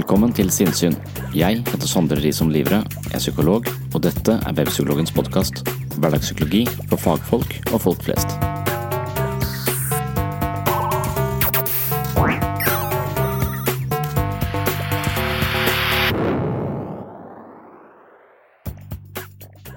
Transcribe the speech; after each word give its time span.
Velkommen 0.00 0.30
til 0.32 0.48
Sinnsyn. 0.48 0.94
Jeg 1.36 1.58
heter 1.60 1.84
Sondre 1.84 2.16
Risom 2.22 2.48
Livre, 2.48 2.78
er 3.12 3.20
psykolog, 3.20 3.66
og 3.92 4.00
dette 4.00 4.32
er 4.32 4.54
Webpsykologens 4.56 5.12
podkast. 5.12 5.60
Hverdagspsykologi 6.00 6.62
for 6.88 6.96
fagfolk 6.96 7.52
og 7.68 7.82
folk 7.84 8.06
flest. 8.06 8.32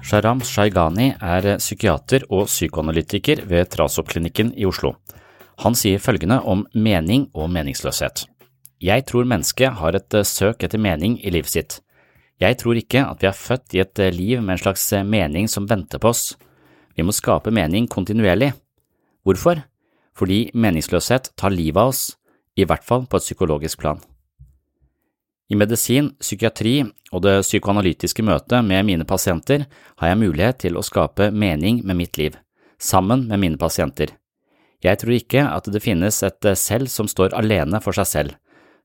Sharam 0.00 0.40
Shaigani 0.40 1.12
er 1.20 1.58
psykiater 1.60 2.24
og 2.30 2.48
psykoanalytiker 2.48 3.44
ved 3.50 3.74
Trasop-klinikken 3.76 4.56
i 4.56 4.64
Oslo. 4.64 4.96
Han 5.60 5.76
sier 5.76 6.00
følgende 6.00 6.40
om 6.40 6.64
mening 6.72 7.28
og 7.36 7.52
meningsløshet. 7.52 8.24
Jeg 8.84 9.06
tror 9.08 9.24
mennesket 9.24 9.78
har 9.80 9.96
et 9.96 10.16
søk 10.28 10.64
etter 10.66 10.80
mening 10.82 11.16
i 11.24 11.30
livet 11.32 11.48
sitt. 11.48 11.78
Jeg 12.42 12.58
tror 12.60 12.76
ikke 12.76 13.04
at 13.06 13.22
vi 13.22 13.28
er 13.30 13.38
født 13.38 13.76
i 13.76 13.80
et 13.80 14.00
liv 14.12 14.42
med 14.42 14.58
en 14.58 14.64
slags 14.64 14.84
mening 15.08 15.48
som 15.48 15.68
venter 15.70 16.02
på 16.02 16.10
oss. 16.10 16.34
Vi 16.92 17.06
må 17.06 17.14
skape 17.14 17.54
mening 17.54 17.86
kontinuerlig. 17.88 18.52
Hvorfor? 19.24 19.62
Fordi 20.14 20.50
meningsløshet 20.52 21.32
tar 21.38 21.54
livet 21.54 21.80
av 21.80 21.94
oss, 21.94 22.10
i 22.60 22.66
hvert 22.68 22.84
fall 22.84 23.06
på 23.08 23.18
et 23.18 23.24
psykologisk 23.24 23.80
plan. 23.80 24.02
I 25.48 25.56
medisin, 25.56 26.12
psykiatri 26.20 26.82
og 27.12 27.24
det 27.24 27.38
psykoanalytiske 27.44 28.24
møtet 28.24 28.64
med 28.64 28.84
mine 28.84 29.08
pasienter 29.08 29.64
har 30.00 30.12
jeg 30.12 30.20
mulighet 30.20 30.60
til 30.66 30.76
å 30.76 30.84
skape 30.84 31.30
mening 31.32 31.80
med 31.84 31.98
mitt 31.98 32.20
liv, 32.20 32.36
sammen 32.78 33.26
med 33.30 33.40
mine 33.40 33.60
pasienter. 33.60 34.12
Jeg 34.84 35.00
tror 35.00 35.16
ikke 35.16 35.48
at 35.48 35.68
det 35.72 35.82
finnes 35.82 36.20
et 36.26 36.48
selv 36.60 36.92
som 36.92 37.08
står 37.08 37.36
alene 37.36 37.80
for 37.80 37.96
seg 37.96 38.08
selv, 38.08 38.32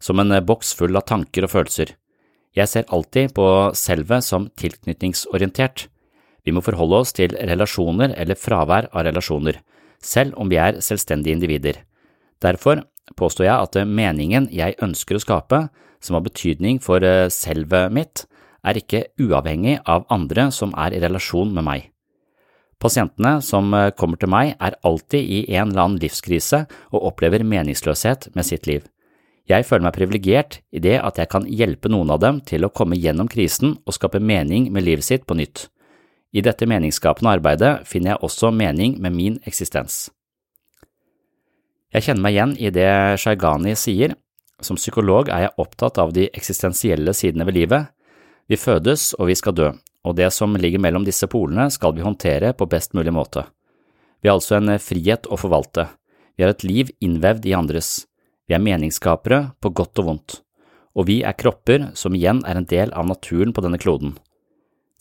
som 0.01 0.19
en 0.19 0.33
boks 0.45 0.73
full 0.79 0.95
av 0.95 1.07
tanker 1.09 1.45
og 1.45 1.53
følelser. 1.53 1.95
Jeg 2.55 2.71
ser 2.71 2.87
alltid 2.89 3.33
på 3.37 3.45
selvet 3.77 4.25
som 4.25 4.47
tilknytningsorientert. 4.57 5.87
Vi 6.45 6.53
må 6.55 6.63
forholde 6.65 7.03
oss 7.03 7.13
til 7.13 7.35
relasjoner 7.35 8.15
eller 8.17 8.39
fravær 8.39 8.89
av 8.89 9.05
relasjoner, 9.05 9.59
selv 10.01 10.37
om 10.39 10.49
vi 10.49 10.57
er 10.57 10.79
selvstendige 10.81 11.35
individer. 11.35 11.83
Derfor 12.41 12.85
påstår 13.19 13.49
jeg 13.49 13.67
at 13.67 13.77
meningen 13.85 14.47
jeg 14.53 14.79
ønsker 14.81 15.19
å 15.19 15.23
skape, 15.23 15.61
som 15.99 16.15
har 16.15 16.25
betydning 16.25 16.79
for 16.81 17.03
selvet 17.33 17.93
mitt, 17.93 18.25
er 18.63 18.79
ikke 18.79 19.05
uavhengig 19.19 19.77
av 19.87 20.05
andre 20.11 20.49
som 20.55 20.73
er 20.79 20.95
i 20.95 21.01
relasjon 21.03 21.51
med 21.55 21.67
meg. 21.67 21.89
Pasientene 22.79 23.39
som 23.43 23.73
kommer 23.99 24.19
til 24.19 24.31
meg, 24.31 24.53
er 24.59 24.77
alltid 24.87 25.19
i 25.19 25.41
en 25.57 25.71
eller 25.71 25.83
annen 25.83 25.99
livskrise 25.99 26.63
og 26.93 27.11
opplever 27.11 27.43
meningsløshet 27.43 28.29
med 28.35 28.47
sitt 28.47 28.67
liv. 28.71 28.87
Jeg 29.49 29.65
føler 29.65 29.87
meg 29.87 29.95
privilegert 29.95 30.59
i 30.69 30.81
det 30.83 30.99
at 31.01 31.17
jeg 31.17 31.29
kan 31.31 31.47
hjelpe 31.49 31.89
noen 31.89 32.11
av 32.13 32.21
dem 32.21 32.37
til 32.45 32.67
å 32.67 32.69
komme 32.69 32.99
gjennom 32.99 33.29
krisen 33.31 33.79
og 33.81 33.95
skape 33.95 34.21
mening 34.21 34.67
med 34.73 34.85
livet 34.85 35.07
sitt 35.07 35.25
på 35.25 35.37
nytt. 35.39 35.65
I 36.29 36.43
dette 36.45 36.67
meningsskapende 36.69 37.33
arbeidet 37.39 37.73
finner 37.89 38.13
jeg 38.13 38.23
også 38.27 38.51
mening 38.53 38.99
med 39.01 39.15
min 39.15 39.39
eksistens. 39.49 40.11
Jeg 41.89 42.05
kjenner 42.05 42.21
meg 42.21 42.35
igjen 42.35 42.51
i 42.61 42.69
det 42.69 42.89
Shaigani 43.17 43.73
sier. 43.73 44.13
Som 44.61 44.77
psykolog 44.77 45.31
er 45.33 45.47
jeg 45.47 45.55
opptatt 45.63 45.97
av 45.97 46.11
de 46.13 46.27
eksistensielle 46.29 47.15
sidene 47.17 47.47
ved 47.47 47.57
livet. 47.57 47.87
Vi 48.45 48.59
fødes 48.59 49.15
og 49.17 49.31
vi 49.31 49.37
skal 49.39 49.55
dø, 49.57 49.71
og 50.05 50.17
det 50.19 50.29
som 50.35 50.53
ligger 50.53 50.83
mellom 50.83 51.07
disse 51.07 51.25
polene 51.31 51.69
skal 51.73 51.95
vi 51.95 52.05
håndtere 52.05 52.53
på 52.53 52.69
best 52.69 52.93
mulig 52.93 53.15
måte. 53.15 53.47
Vi 54.21 54.29
har 54.29 54.37
altså 54.37 54.59
en 54.59 54.75
frihet 54.77 55.25
å 55.31 55.39
forvalte. 55.39 55.87
Vi 56.37 56.45
har 56.45 56.53
et 56.53 56.67
liv 56.67 56.91
innvevd 57.01 57.47
i 57.49 57.55
andres. 57.57 58.08
Vi 58.49 58.55
er 58.57 58.63
meningsskapere 58.65 59.51
på 59.61 59.69
godt 59.77 60.01
og 60.01 60.07
vondt, 60.07 60.39
og 60.97 61.05
vi 61.05 61.19
er 61.21 61.37
kropper 61.37 61.91
som 61.93 62.15
igjen 62.17 62.41
er 62.49 62.57
en 62.57 62.65
del 62.65 62.89
av 62.97 63.05
naturen 63.05 63.53
på 63.53 63.61
denne 63.61 63.77
kloden. 63.77 64.15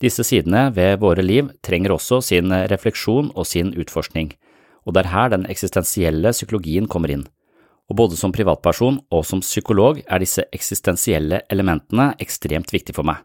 Disse 0.04 0.22
sidene 0.22 0.69
ved 0.76 1.00
våre 1.00 1.25
liv 1.25 1.48
trenger 1.64 1.97
også 1.97 2.20
sin 2.22 2.53
refleksjon 2.70 3.32
og 3.34 3.48
sin 3.48 3.72
utforskning, 3.72 4.34
og 4.84 4.94
det 4.94 5.06
er 5.06 5.10
her 5.14 5.32
den 5.32 5.48
eksistensielle 5.48 6.34
psykologien 6.37 6.87
kommer 6.92 7.10
inn. 7.16 7.25
Og 7.88 7.97
både 7.97 8.20
som 8.20 8.37
privatperson 8.37 9.00
og 9.08 9.25
som 9.25 9.41
psykolog 9.41 10.03
er 10.04 10.20
disse 10.20 10.44
eksistensielle 10.53 11.41
elementene 11.48 12.12
ekstremt 12.20 12.69
viktige 12.72 13.00
for 13.00 13.08
meg. 13.08 13.25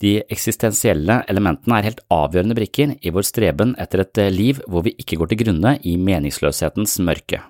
De 0.00 0.16
eksistensielle 0.32 1.20
elementene 1.30 1.76
er 1.78 1.90
helt 1.90 2.00
avgjørende 2.10 2.56
brikker 2.58 2.96
i 2.98 3.12
vår 3.12 3.28
streben 3.28 3.76
etter 3.78 4.02
et 4.02 4.24
liv 4.32 4.64
hvor 4.66 4.88
vi 4.88 4.96
ikke 4.96 5.20
går 5.20 5.30
til 5.30 5.44
grunne 5.44 5.76
i 5.86 5.98
meningsløshetens 6.00 6.98
mørke. 7.04 7.44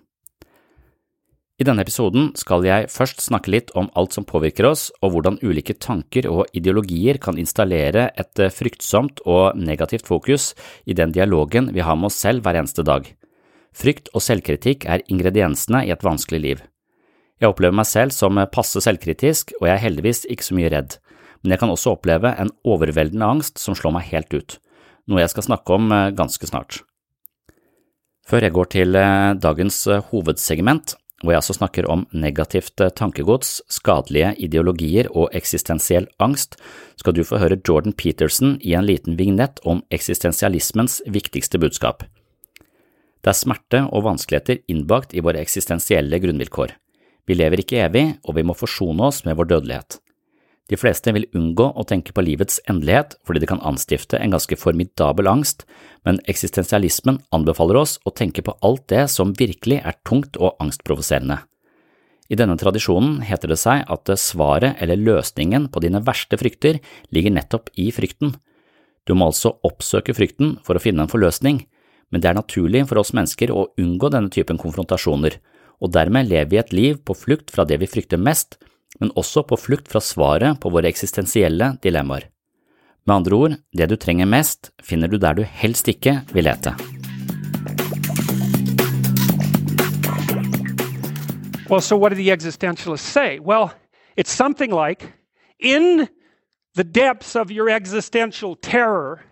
I 1.62 1.64
denne 1.68 1.84
episoden 1.84 2.32
skal 2.34 2.64
jeg 2.66 2.88
først 2.90 3.20
snakke 3.22 3.52
litt 3.54 3.68
om 3.78 3.86
alt 3.94 4.16
som 4.16 4.24
påvirker 4.26 4.66
oss, 4.66 4.88
og 4.98 5.12
hvordan 5.14 5.36
ulike 5.46 5.76
tanker 5.78 6.26
og 6.26 6.48
ideologier 6.58 7.20
kan 7.22 7.36
installere 7.38 8.08
et 8.18 8.40
fryktsomt 8.50 9.20
og 9.30 9.60
negativt 9.60 10.08
fokus 10.08 10.56
i 10.90 10.96
den 10.98 11.12
dialogen 11.14 11.68
vi 11.70 11.84
har 11.86 11.94
med 11.94 12.08
oss 12.08 12.18
selv 12.18 12.42
hver 12.42 12.58
eneste 12.58 12.82
dag. 12.82 13.06
Frykt 13.78 14.10
og 14.10 14.24
selvkritikk 14.26 14.88
er 14.90 15.04
ingrediensene 15.06 15.84
i 15.86 15.92
et 15.94 16.02
vanskelig 16.02 16.40
liv. 16.42 16.64
Jeg 17.38 17.52
opplever 17.52 17.78
meg 17.78 17.86
selv 17.86 18.16
som 18.16 18.40
passe 18.50 18.82
selvkritisk, 18.82 19.54
og 19.60 19.68
jeg 19.68 19.76
er 19.76 19.84
heldigvis 19.84 20.24
ikke 20.34 20.46
så 20.48 20.56
mye 20.58 20.72
redd, 20.72 20.96
men 21.44 21.54
jeg 21.54 21.62
kan 21.62 21.70
også 21.70 21.94
oppleve 21.94 22.32
en 22.42 22.50
overveldende 22.66 23.28
angst 23.36 23.62
som 23.62 23.76
slår 23.78 23.94
meg 24.00 24.08
helt 24.10 24.34
ut, 24.34 24.56
noe 25.06 25.22
jeg 25.22 25.30
skal 25.30 25.46
snakke 25.46 25.78
om 25.78 25.94
ganske 26.18 26.50
snart. 26.50 26.80
Før 28.26 28.42
jeg 28.46 28.54
går 28.54 28.68
til 28.74 28.98
dagens 29.42 29.78
hovedsegment, 30.10 30.96
hvor 31.22 31.32
jeg 31.32 31.40
altså 31.40 31.54
snakker 31.56 31.86
om 31.90 32.04
negativt 32.12 32.82
tankegods, 32.98 33.60
skadelige 33.70 34.34
ideologier 34.42 35.08
og 35.14 35.30
eksistensiell 35.38 36.08
angst, 36.22 36.58
skal 36.98 37.14
du 37.14 37.22
få 37.24 37.38
høre 37.38 37.60
Jordan 37.62 37.94
Peterson 37.94 38.56
i 38.60 38.74
en 38.74 38.86
liten 38.88 39.16
vignett 39.18 39.62
om 39.64 39.84
eksistensialismens 39.94 41.00
viktigste 41.06 41.62
budskap. 41.62 42.02
Det 43.22 43.30
er 43.30 43.38
smerte 43.38 43.84
og 43.94 44.02
vanskeligheter 44.08 44.64
innbakt 44.70 45.14
i 45.14 45.22
våre 45.22 45.38
eksistensielle 45.42 46.18
grunnvilkår. 46.18 46.74
Vi 47.30 47.38
lever 47.38 47.62
ikke 47.62 47.84
evig, 47.84 48.06
og 48.26 48.34
vi 48.34 48.42
må 48.42 48.56
forsone 48.58 49.06
oss 49.06 49.22
med 49.22 49.38
vår 49.38 49.52
dødelighet. 49.54 50.01
De 50.72 50.78
fleste 50.80 51.12
vil 51.12 51.26
unngå 51.36 51.66
å 51.76 51.84
tenke 51.84 52.14
på 52.16 52.22
livets 52.24 52.56
endelighet 52.70 53.18
fordi 53.28 53.42
det 53.42 53.48
kan 53.50 53.60
anstifte 53.68 54.16
en 54.16 54.32
ganske 54.32 54.56
formidabel 54.56 55.28
angst, 55.28 55.66
men 56.08 56.20
eksistensialismen 56.32 57.18
anbefaler 57.36 57.82
oss 57.82 57.98
å 58.08 58.12
tenke 58.16 58.44
på 58.46 58.54
alt 58.64 58.86
det 58.88 59.02
som 59.12 59.34
virkelig 59.36 59.82
er 59.82 59.98
tungt 60.08 60.38
og 60.40 60.56
angstprovoserende. 60.64 61.42
I 62.32 62.38
denne 62.40 62.56
tradisjonen 62.56 63.20
heter 63.28 63.52
det 63.52 63.60
seg 63.60 63.84
at 63.92 64.08
svaret 64.16 64.80
eller 64.80 64.96
løsningen 64.96 65.68
på 65.68 65.82
dine 65.84 66.00
verste 66.06 66.40
frykter 66.40 66.80
ligger 67.12 67.36
nettopp 67.36 67.68
i 67.76 67.90
frykten. 67.92 68.32
Du 69.04 69.12
må 69.12 69.28
altså 69.28 69.58
oppsøke 69.68 70.16
frykten 70.16 70.56
for 70.64 70.78
å 70.78 70.80
finne 70.80 71.04
en 71.04 71.12
forløsning, 71.12 71.66
men 72.08 72.24
det 72.24 72.30
er 72.30 72.40
naturlig 72.40 72.86
for 72.88 73.02
oss 73.02 73.12
mennesker 73.12 73.52
å 73.52 73.68
unngå 73.76 74.08
denne 74.14 74.32
typen 74.32 74.56
konfrontasjoner, 74.62 75.36
og 75.84 75.92
dermed 75.92 76.32
lever 76.32 76.48
vi 76.48 76.62
et 76.62 76.72
liv 76.72 77.00
på 77.04 77.18
flukt 77.18 77.52
fra 77.52 77.68
det 77.68 77.82
vi 77.82 77.90
frykter 77.90 78.20
mest, 78.20 78.56
men 79.00 79.12
også 79.16 79.42
på 79.42 79.56
flukt 79.56 79.88
fra 79.88 80.00
svaret 80.00 80.60
på 80.60 80.70
våre 80.70 80.90
eksistensielle 80.90 81.76
dilemmaer. 81.82 82.28
Med 83.04 83.16
andre 83.16 83.34
ord, 83.34 83.54
det 83.72 83.88
du 83.90 83.96
trenger 83.96 84.26
mest, 84.26 84.70
finner 84.82 85.08
du 85.08 85.18
der 85.18 85.34
du 85.34 85.42
helst 85.42 85.88
ikke 85.88 86.20
vil 86.32 86.46
lete. 86.46 86.76
Well, 91.68 91.80
so 91.80 91.96
what 91.96 92.10
do 92.10 92.16
the 92.16 92.30
existentialists 92.30 93.08
say? 93.08 93.38
Well, 93.38 93.72
it's 94.16 94.30
something 94.30 94.70
like 94.70 95.12
in 95.58 96.08
the 96.74 96.84
depths 96.84 97.34
of 97.34 97.50
your 97.50 97.68
existential 97.70 98.56
terror, 98.56 99.22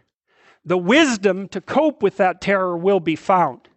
the 0.65 0.79
wisdom 0.79 1.49
to 1.49 1.61
cope 1.61 2.03
with 2.03 2.17
that 2.17 2.41
terror 2.41 2.77
will 2.77 3.01
be 3.01 3.17
found. 3.17 3.69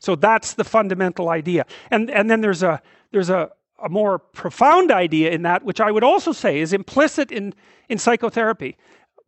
So 0.00 0.16
that's 0.16 0.54
the 0.54 0.64
fundamental 0.64 1.28
idea. 1.28 1.66
And, 1.90 2.10
and 2.10 2.30
then 2.30 2.40
there's, 2.40 2.62
a, 2.62 2.80
there's 3.12 3.30
a, 3.30 3.50
a 3.82 3.88
more 3.88 4.18
profound 4.18 4.90
idea 4.90 5.30
in 5.30 5.42
that, 5.42 5.64
which 5.64 5.80
I 5.80 5.90
would 5.90 6.04
also 6.04 6.32
say 6.32 6.60
is 6.60 6.72
implicit 6.72 7.32
in, 7.32 7.54
in 7.88 7.98
psychotherapy. 7.98 8.76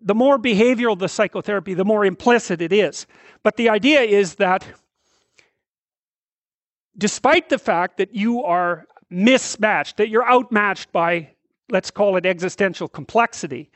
The 0.00 0.14
more 0.14 0.38
behavioral 0.38 0.98
the 0.98 1.08
psychotherapy, 1.08 1.74
the 1.74 1.84
more 1.84 2.04
implicit 2.04 2.60
it 2.60 2.72
is. 2.72 3.06
But 3.42 3.56
the 3.56 3.68
idea 3.68 4.00
is 4.00 4.36
that 4.36 4.66
despite 6.96 7.48
the 7.48 7.58
fact 7.58 7.98
that 7.98 8.14
you 8.14 8.42
are 8.42 8.86
mismatched, 9.10 9.96
that 9.98 10.08
you're 10.08 10.28
outmatched 10.28 10.92
by, 10.92 11.30
let's 11.70 11.90
call 11.90 12.16
it 12.16 12.26
existential 12.26 12.88
complexity, 12.88 13.70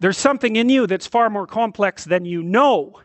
there's 0.00 0.18
something 0.18 0.56
in 0.56 0.68
you 0.68 0.86
that's 0.86 1.06
far 1.06 1.30
more 1.30 1.46
complex 1.46 2.04
than 2.04 2.24
you 2.24 2.42
know. 2.42 3.00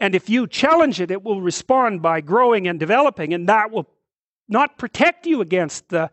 And 0.00 0.14
if 0.14 0.28
you 0.28 0.46
challenge 0.46 1.00
it, 1.00 1.10
it 1.10 1.22
will 1.22 1.40
respond 1.40 2.02
by 2.02 2.20
growing 2.20 2.68
and 2.68 2.78
developing, 2.78 3.34
and 3.34 3.48
that 3.48 3.70
will 3.70 3.86
not 4.48 4.78
protect 4.78 5.26
you 5.26 5.40
against 5.40 5.88
the 5.88 6.10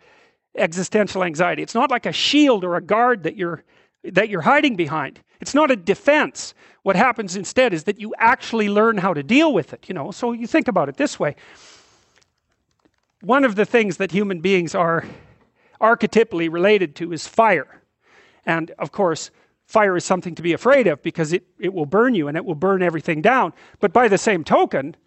existential 0.55 1.23
anxiety. 1.23 1.61
It's 1.63 1.75
not 1.75 1.91
like 1.91 2.05
a 2.05 2.11
shield 2.11 2.63
or 2.63 2.75
a 2.75 2.81
guard 2.81 3.23
that 3.23 3.35
you're 3.35 3.63
that 4.03 4.27
you're 4.27 4.41
hiding 4.41 4.75
behind. 4.75 5.21
It's 5.39 5.53
not 5.53 5.71
a 5.71 5.77
defense. 5.77 6.53
What 6.81 6.97
happens 6.97 7.37
instead 7.37 7.73
is 7.73 7.85
that 7.85 8.01
you 8.01 8.13
actually 8.17 8.67
learn 8.67 8.97
how 8.97 9.13
to 9.13 9.23
deal 9.23 9.53
with 9.53 9.71
it, 9.71 9.87
you 9.87 9.93
know. 9.93 10.11
So 10.11 10.33
you 10.33 10.45
think 10.45 10.67
about 10.67 10.89
it 10.89 10.97
this 10.97 11.19
way 11.19 11.35
one 13.23 13.45
of 13.45 13.55
the 13.55 13.65
things 13.65 13.97
that 13.97 14.11
human 14.11 14.41
beings 14.41 14.75
are 14.75 15.05
archetypally 15.79 16.51
related 16.51 16.93
to 16.97 17.13
is 17.13 17.25
fire. 17.25 17.81
And 18.45 18.71
of 18.79 18.91
course, 18.91 19.31
fire 19.65 19.95
is 19.95 20.03
something 20.03 20.35
to 20.35 20.41
be 20.41 20.51
afraid 20.51 20.87
of 20.87 21.01
because 21.01 21.31
it, 21.31 21.45
it 21.57 21.73
will 21.73 21.85
burn 21.85 22.15
you 22.15 22.27
and 22.27 22.35
it 22.35 22.43
will 22.43 22.55
burn 22.55 22.83
everything 22.83 23.21
down. 23.21 23.53
But 23.79 23.93
by 23.93 24.09
the 24.09 24.17
same 24.17 24.43
token, 24.43 24.97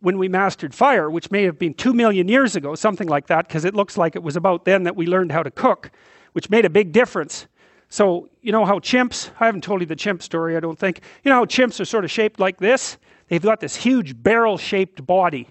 when 0.00 0.18
we 0.18 0.28
mastered 0.28 0.74
fire, 0.74 1.10
which 1.10 1.30
may 1.30 1.44
have 1.44 1.58
been 1.58 1.74
two 1.74 1.92
million 1.92 2.28
years 2.28 2.56
ago, 2.56 2.74
something 2.74 3.08
like 3.08 3.26
that, 3.26 3.46
because 3.46 3.64
it 3.64 3.74
looks 3.74 3.98
like 3.98 4.16
it 4.16 4.22
was 4.22 4.36
about 4.36 4.64
then 4.64 4.84
that 4.84 4.96
we 4.96 5.06
learned 5.06 5.32
how 5.32 5.42
to 5.42 5.50
cook, 5.50 5.90
which 6.32 6.50
made 6.50 6.64
a 6.64 6.70
big 6.70 6.92
difference. 6.92 7.46
So, 7.90 8.28
you 8.40 8.52
know 8.52 8.64
how 8.64 8.78
chimps, 8.78 9.30
I 9.40 9.46
haven't 9.46 9.64
told 9.64 9.80
you 9.80 9.86
the 9.86 9.96
chimp 9.96 10.22
story, 10.22 10.56
I 10.56 10.60
don't 10.60 10.78
think. 10.78 11.00
You 11.24 11.30
know 11.30 11.36
how 11.36 11.44
chimps 11.44 11.80
are 11.80 11.84
sort 11.84 12.04
of 12.04 12.10
shaped 12.10 12.40
like 12.40 12.58
this? 12.58 12.96
They've 13.28 13.42
got 13.42 13.60
this 13.60 13.76
huge 13.76 14.20
barrel 14.22 14.58
shaped 14.58 15.04
body. 15.04 15.48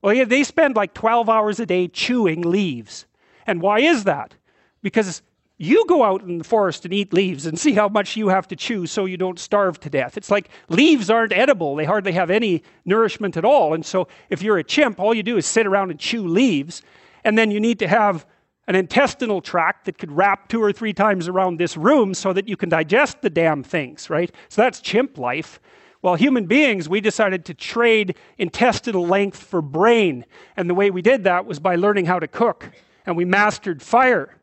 Well, 0.00 0.14
yeah, 0.14 0.24
they 0.24 0.42
spend 0.42 0.74
like 0.74 0.94
12 0.94 1.28
hours 1.28 1.60
a 1.60 1.66
day 1.66 1.86
chewing 1.86 2.42
leaves. 2.42 3.06
And 3.46 3.60
why 3.60 3.80
is 3.80 4.04
that? 4.04 4.34
Because 4.82 5.22
you 5.62 5.86
go 5.86 6.02
out 6.02 6.22
in 6.22 6.38
the 6.38 6.44
forest 6.44 6.84
and 6.84 6.92
eat 6.92 7.12
leaves 7.12 7.46
and 7.46 7.56
see 7.56 7.72
how 7.72 7.88
much 7.88 8.16
you 8.16 8.28
have 8.28 8.48
to 8.48 8.56
chew 8.56 8.84
so 8.84 9.04
you 9.04 9.16
don't 9.16 9.38
starve 9.38 9.78
to 9.78 9.88
death. 9.88 10.16
It's 10.16 10.28
like 10.28 10.48
leaves 10.68 11.08
aren't 11.08 11.32
edible, 11.32 11.76
they 11.76 11.84
hardly 11.84 12.10
have 12.12 12.30
any 12.30 12.64
nourishment 12.84 13.36
at 13.36 13.44
all. 13.44 13.72
And 13.72 13.86
so 13.86 14.08
if 14.28 14.42
you're 14.42 14.58
a 14.58 14.64
chimp, 14.64 14.98
all 14.98 15.14
you 15.14 15.22
do 15.22 15.36
is 15.36 15.46
sit 15.46 15.64
around 15.64 15.92
and 15.92 16.00
chew 16.00 16.26
leaves. 16.26 16.82
And 17.22 17.38
then 17.38 17.52
you 17.52 17.60
need 17.60 17.78
to 17.78 17.86
have 17.86 18.26
an 18.66 18.74
intestinal 18.74 19.40
tract 19.40 19.84
that 19.84 19.98
could 19.98 20.10
wrap 20.10 20.48
two 20.48 20.60
or 20.60 20.72
three 20.72 20.92
times 20.92 21.28
around 21.28 21.60
this 21.60 21.76
room 21.76 22.12
so 22.12 22.32
that 22.32 22.48
you 22.48 22.56
can 22.56 22.68
digest 22.68 23.22
the 23.22 23.30
damn 23.30 23.62
things, 23.62 24.10
right? 24.10 24.32
So 24.48 24.62
that's 24.62 24.80
chimp 24.80 25.16
life. 25.16 25.60
Well, 26.02 26.16
human 26.16 26.46
beings, 26.46 26.88
we 26.88 27.00
decided 27.00 27.44
to 27.44 27.54
trade 27.54 28.16
intestinal 28.36 29.06
length 29.06 29.40
for 29.40 29.62
brain. 29.62 30.24
And 30.56 30.68
the 30.68 30.74
way 30.74 30.90
we 30.90 31.02
did 31.02 31.22
that 31.22 31.46
was 31.46 31.60
by 31.60 31.76
learning 31.76 32.06
how 32.06 32.18
to 32.18 32.26
cook. 32.26 32.68
And 33.06 33.16
we 33.16 33.24
mastered 33.24 33.80
fire. 33.80 34.34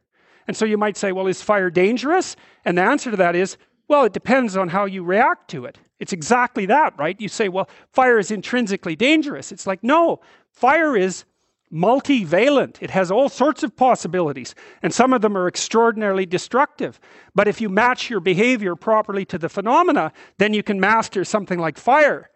And 0.50 0.58
so 0.58 0.66
you 0.66 0.80
might 0.80 0.98
say, 0.98 1.12
well, 1.12 1.28
is 1.28 1.44
fire 1.44 1.70
dangerous? 1.70 2.36
And 2.66 2.76
the 2.76 2.82
answer 2.82 3.12
to 3.12 3.18
that 3.18 3.36
is, 3.36 3.56
well, 3.88 4.04
it 4.06 4.14
depends 4.14 4.58
on 4.58 4.70
how 4.70 4.86
you 4.86 5.04
react 5.04 5.48
to 5.52 5.66
it. 5.66 5.78
It's 6.00 6.12
exactly 6.12 6.66
that, 6.66 6.98
right? 6.98 7.22
You 7.22 7.30
say, 7.30 7.50
well, 7.50 7.70
fire 7.94 8.18
is 8.18 8.32
intrinsically 8.32 8.96
dangerous. 8.96 9.52
It's 9.52 9.68
like, 9.68 9.84
no, 9.84 10.22
fire 10.50 10.98
is 10.98 11.24
multivalent. 11.72 12.78
It 12.82 12.90
has 12.90 13.12
all 13.12 13.30
sorts 13.30 13.62
of 13.62 13.78
possibilities, 13.78 14.56
and 14.82 14.92
some 14.92 15.14
of 15.14 15.22
them 15.22 15.38
are 15.38 15.48
extraordinarily 15.48 16.26
destructive. 16.26 17.00
But 17.36 17.48
if 17.48 17.62
you 17.62 17.70
match 17.70 18.10
your 18.10 18.20
behavior 18.20 18.76
properly 18.76 19.26
to 19.26 19.38
the 19.38 19.50
phenomena, 19.50 20.12
then 20.40 20.56
you 20.56 20.64
can 20.64 20.80
master 20.80 21.24
something 21.24 21.60
like 21.60 21.78
fire. 21.78 22.32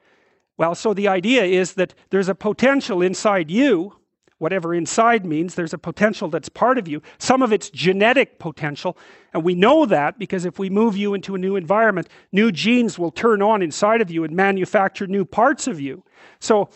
Well, 0.56 0.75
so 0.75 0.94
the 0.94 1.07
idea 1.07 1.45
is 1.45 1.74
that 1.74 1.95
there's 2.12 2.30
a 2.30 2.36
potential 2.36 3.01
inside 3.01 3.50
you, 3.50 3.95
whatever 4.44 4.75
inside 4.75 5.25
means, 5.25 5.56
there's 5.56 5.74
a 5.74 5.78
potential 5.78 6.28
that's 6.28 6.50
part 6.50 6.78
of 6.78 6.86
you. 6.86 7.01
Some 7.18 7.42
of 7.42 7.54
it's 7.54 7.69
genetic 7.69 8.40
potential, 8.40 8.98
and 9.34 9.42
we 9.42 9.56
know 9.56 9.86
that 9.86 10.19
because 10.19 10.44
if 10.44 10.60
we 10.60 10.69
move 10.69 10.98
you 10.98 11.13
into 11.13 11.34
a 11.34 11.38
new 11.38 11.56
environment, 11.56 12.10
new 12.34 12.51
genes 12.51 13.00
will 13.00 13.10
turn 13.10 13.42
on 13.42 13.62
inside 13.62 14.01
of 14.01 14.12
you 14.12 14.25
and 14.25 14.36
manufacture 14.36 15.07
new 15.07 15.24
parts 15.24 15.66
of 15.66 15.80
you. 15.80 16.04
So 16.42 16.69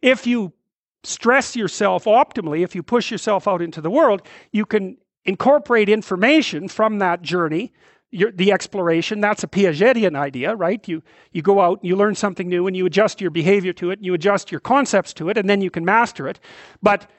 if 0.00 0.26
you 0.26 0.54
stress 1.04 1.54
yourself 1.54 2.04
optimally, 2.04 2.64
if 2.64 2.74
you 2.74 2.82
push 2.82 3.10
yourself 3.10 3.46
out 3.46 3.60
into 3.60 3.82
the 3.82 3.90
world, 3.90 4.22
you 4.50 4.64
can 4.64 4.96
incorporate 5.26 5.90
information 5.90 6.68
from 6.68 7.00
that 7.00 7.20
journey, 7.20 7.74
your, 8.10 8.32
the 8.32 8.52
exploration. 8.52 9.20
That's 9.20 9.44
a 9.44 9.48
Piagetian 9.48 10.16
idea, 10.16 10.54
right? 10.54 10.86
You, 10.88 11.02
you 11.32 11.42
go 11.42 11.60
out 11.60 11.80
and 11.80 11.88
you 11.88 11.96
learn 11.96 12.14
something 12.14 12.48
new 12.48 12.66
and 12.66 12.76
you 12.76 12.86
adjust 12.86 13.20
your 13.20 13.30
behavior 13.30 13.72
to 13.74 13.90
it, 13.90 13.98
and 13.98 14.06
you 14.06 14.14
adjust 14.14 14.50
your 14.50 14.60
concepts 14.60 15.12
to 15.14 15.28
it, 15.28 15.38
and 15.38 15.48
then 15.48 15.60
you 15.60 15.70
can 15.70 15.84
master 15.84 16.28
it. 16.28 16.40
But 16.82 17.10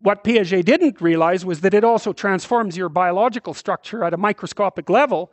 what 0.00 0.24
Piaget 0.24 0.64
didn't 0.64 1.00
realize 1.00 1.44
was 1.44 1.60
that 1.60 1.74
it 1.74 1.84
also 1.84 2.12
transforms 2.12 2.76
your 2.76 2.88
biological 2.88 3.54
structure 3.54 4.02
at 4.04 4.14
a 4.14 4.16
microscopic 4.16 4.88
level 4.88 5.32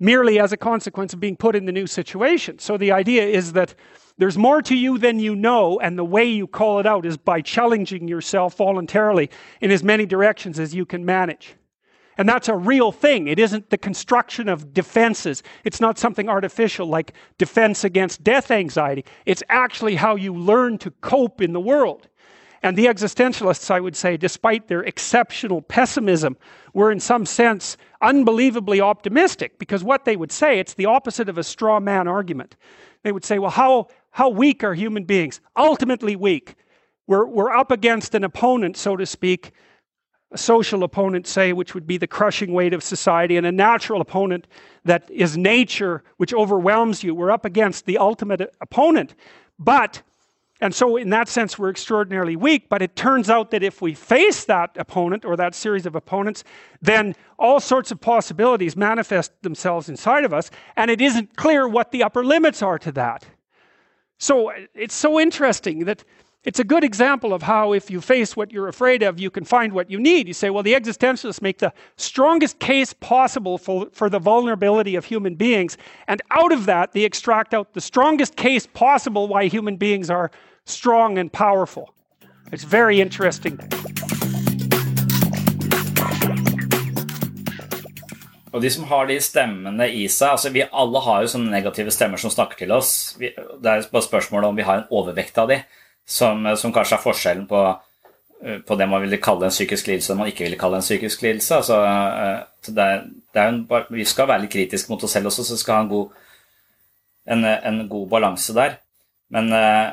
merely 0.00 0.38
as 0.38 0.52
a 0.52 0.56
consequence 0.56 1.12
of 1.12 1.20
being 1.20 1.36
put 1.36 1.56
in 1.56 1.66
the 1.66 1.72
new 1.72 1.86
situation. 1.86 2.58
So 2.58 2.76
the 2.76 2.92
idea 2.92 3.26
is 3.26 3.52
that 3.52 3.74
there's 4.16 4.38
more 4.38 4.62
to 4.62 4.76
you 4.76 4.98
than 4.98 5.20
you 5.20 5.36
know, 5.36 5.78
and 5.80 5.98
the 5.98 6.04
way 6.04 6.24
you 6.24 6.46
call 6.46 6.80
it 6.80 6.86
out 6.86 7.06
is 7.06 7.16
by 7.16 7.40
challenging 7.40 8.08
yourself 8.08 8.56
voluntarily 8.56 9.30
in 9.60 9.70
as 9.70 9.82
many 9.82 10.06
directions 10.06 10.58
as 10.58 10.74
you 10.74 10.84
can 10.84 11.04
manage. 11.04 11.54
And 12.18 12.28
that's 12.28 12.48
a 12.48 12.56
real 12.56 12.90
thing. 12.90 13.28
It 13.28 13.38
isn't 13.38 13.70
the 13.70 13.78
construction 13.78 14.48
of 14.48 14.74
defenses. 14.74 15.44
It's 15.64 15.80
not 15.80 15.98
something 15.98 16.28
artificial 16.28 16.88
like 16.88 17.12
defense 17.38 17.84
against 17.84 18.24
death 18.24 18.50
anxiety. 18.50 19.04
It's 19.24 19.44
actually 19.48 19.94
how 19.94 20.16
you 20.16 20.34
learn 20.34 20.78
to 20.78 20.90
cope 20.90 21.40
in 21.40 21.52
the 21.52 21.60
world. 21.60 22.08
And 22.60 22.76
the 22.76 22.86
existentialists, 22.86 23.70
I 23.70 23.78
would 23.78 23.94
say, 23.94 24.16
despite 24.16 24.66
their 24.66 24.82
exceptional 24.82 25.62
pessimism, 25.62 26.36
were 26.74 26.90
in 26.90 26.98
some 26.98 27.24
sense 27.24 27.76
unbelievably 28.02 28.80
optimistic 28.80 29.60
because 29.60 29.84
what 29.84 30.04
they 30.04 30.16
would 30.16 30.32
say, 30.32 30.58
it's 30.58 30.74
the 30.74 30.86
opposite 30.86 31.28
of 31.28 31.38
a 31.38 31.44
straw 31.44 31.78
man 31.78 32.08
argument. 32.08 32.56
They 33.04 33.12
would 33.12 33.24
say, 33.24 33.38
well, 33.38 33.52
how, 33.52 33.86
how 34.10 34.28
weak 34.28 34.64
are 34.64 34.74
human 34.74 35.04
beings? 35.04 35.40
Ultimately 35.56 36.16
weak. 36.16 36.56
We're, 37.06 37.26
we're 37.26 37.52
up 37.52 37.70
against 37.70 38.16
an 38.16 38.24
opponent, 38.24 38.76
so 38.76 38.96
to 38.96 39.06
speak, 39.06 39.52
a 40.30 40.38
social 40.38 40.82
opponent, 40.82 41.26
say, 41.26 41.52
which 41.52 41.74
would 41.74 41.86
be 41.86 41.96
the 41.96 42.06
crushing 42.06 42.52
weight 42.52 42.74
of 42.74 42.82
society, 42.82 43.36
and 43.36 43.46
a 43.46 43.52
natural 43.52 44.00
opponent 44.00 44.46
that 44.84 45.10
is 45.10 45.38
nature, 45.38 46.02
which 46.18 46.34
overwhelms 46.34 47.02
you. 47.02 47.14
We're 47.14 47.30
up 47.30 47.44
against 47.44 47.86
the 47.86 47.96
ultimate 47.96 48.54
opponent. 48.60 49.14
But, 49.58 50.02
and 50.60 50.74
so 50.74 50.98
in 50.98 51.10
that 51.10 51.28
sense, 51.28 51.58
we're 51.58 51.70
extraordinarily 51.70 52.36
weak, 52.36 52.68
but 52.68 52.82
it 52.82 52.94
turns 52.94 53.30
out 53.30 53.50
that 53.52 53.62
if 53.62 53.80
we 53.80 53.94
face 53.94 54.44
that 54.44 54.76
opponent 54.76 55.24
or 55.24 55.34
that 55.36 55.54
series 55.54 55.86
of 55.86 55.94
opponents, 55.94 56.44
then 56.82 57.14
all 57.38 57.58
sorts 57.58 57.90
of 57.90 58.00
possibilities 58.00 58.76
manifest 58.76 59.32
themselves 59.42 59.88
inside 59.88 60.24
of 60.24 60.34
us, 60.34 60.50
and 60.76 60.90
it 60.90 61.00
isn't 61.00 61.36
clear 61.36 61.66
what 61.66 61.90
the 61.90 62.02
upper 62.02 62.22
limits 62.22 62.62
are 62.62 62.78
to 62.78 62.92
that. 62.92 63.24
So 64.18 64.52
it's 64.74 64.94
so 64.94 65.18
interesting 65.18 65.84
that 65.86 66.04
it's 66.44 66.60
a 66.60 66.64
good 66.64 66.84
example 66.84 67.34
of 67.34 67.42
how, 67.42 67.72
if 67.72 67.90
you 67.90 68.00
face 68.00 68.36
what 68.36 68.52
you're 68.52 68.68
afraid 68.68 69.02
of, 69.02 69.18
you 69.18 69.28
can 69.28 69.44
find 69.44 69.72
what 69.72 69.90
you 69.90 69.98
need. 69.98 70.28
You 70.28 70.34
say, 70.34 70.50
well, 70.50 70.62
the 70.62 70.72
existentialists 70.74 71.42
make 71.42 71.58
the 71.58 71.72
strongest 71.96 72.60
case 72.60 72.92
possible 72.92 73.58
for, 73.58 73.88
for 73.92 74.08
the 74.08 74.20
vulnerability 74.20 74.94
of 74.94 75.04
human 75.04 75.34
beings. 75.34 75.76
And 76.06 76.22
out 76.30 76.52
of 76.52 76.66
that, 76.66 76.92
they 76.92 77.04
extract 77.04 77.54
out 77.54 77.74
the 77.74 77.80
strongest 77.80 78.36
case 78.36 78.68
possible 78.68 79.26
why 79.26 79.48
human 79.48 79.76
beings 79.76 80.10
are 80.10 80.30
strong 80.64 81.18
and 81.18 81.32
powerful. 81.32 81.92
It's 82.52 82.64
very 82.64 83.00
interesting. 83.00 83.58
Og 88.52 88.62
de 88.62 88.70
som 88.70 88.84
har 88.84 89.06
de 89.06 89.18
stemmene 89.20 89.90
i 89.92 90.06
seg 90.08 90.30
altså 90.32 90.50
Vi 90.54 90.62
alle 90.72 91.02
har 91.04 91.20
jo 91.20 91.28
sånne 91.34 91.50
negative 91.52 91.92
stemmer 91.92 92.16
som 92.16 92.30
snakker 92.32 92.56
til 92.62 92.72
oss. 92.72 93.18
det 93.18 93.34
er 93.36 93.84
bare 93.92 94.02
spørsmålet 94.06 94.48
om 94.48 94.56
vi 94.56 94.62
har 94.62 94.78
en 94.78 94.88
overvekt 94.90 95.38
av 95.38 95.50
de. 95.52 95.60
Som, 96.08 96.46
som 96.56 96.72
kanskje 96.72 96.96
er 96.96 97.04
forskjellen 97.04 97.46
på, 97.50 97.62
eh, 98.42 98.58
på, 98.64 98.78
det 98.80 98.88
man 98.88 99.02
ville 99.04 99.20
kalle 99.20 99.48
en 99.48 99.54
psykisk 99.54 99.90
lidelse 99.90 100.14
og 100.14 100.22
man 100.22 100.32
ikke 100.32 100.46
ville 100.46 100.60
kalle 100.60 100.80
en 100.80 100.86
psykisk 100.86 101.22
lidelse. 101.26 101.60
Altså, 101.60 101.78
eh, 101.84 102.72
det 102.72 102.84
er, 102.84 103.06
det 103.34 103.42
er 103.42 103.52
en, 103.52 103.62
vi 103.92 104.08
skal 104.08 104.30
være 104.30 104.46
litt 104.46 104.54
kritiske 104.56 104.92
mot 104.92 105.04
oss 105.04 105.16
selv 105.18 105.30
også, 105.32 105.44
så 105.44 105.58
vi 105.58 105.64
skal 105.64 105.78
ha 105.78 105.86
en 105.86 105.92
god, 105.92 106.20
en, 107.36 107.48
en 107.48 107.82
god 107.92 108.06
balanse 108.16 108.56
der. 108.56 108.78
Men, 109.34 109.52
eh, 109.52 109.88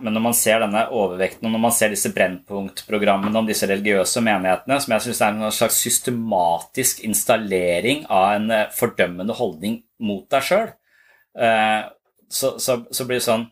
men 0.00 0.16
når 0.16 0.24
man 0.24 0.34
ser 0.34 0.62
denne 0.62 0.86
overvekten, 0.90 1.46
og 1.46 1.52
når 1.54 1.62
man 1.68 1.74
ser 1.74 1.92
disse 1.92 2.10
Brennpunkt-programmene 2.14 3.38
om 3.38 3.46
disse 3.46 3.68
religiøse 3.70 4.22
menighetene, 4.24 4.80
som 4.82 4.94
jeg 4.96 5.04
syns 5.06 5.20
er 5.22 5.34
en 5.36 5.54
slags 5.54 5.80
systematisk 5.84 7.04
installering 7.06 8.06
av 8.10 8.30
en 8.38 8.48
eh, 8.50 8.70
fordømmende 8.74 9.36
holdning 9.38 9.78
mot 10.02 10.24
deg 10.32 10.48
sjøl, 10.48 10.72
eh, 11.38 11.82
så, 12.32 12.56
så, 12.58 12.80
så, 12.90 13.06
blir 13.06 13.20
det 13.20 13.26
sånn 13.28 13.46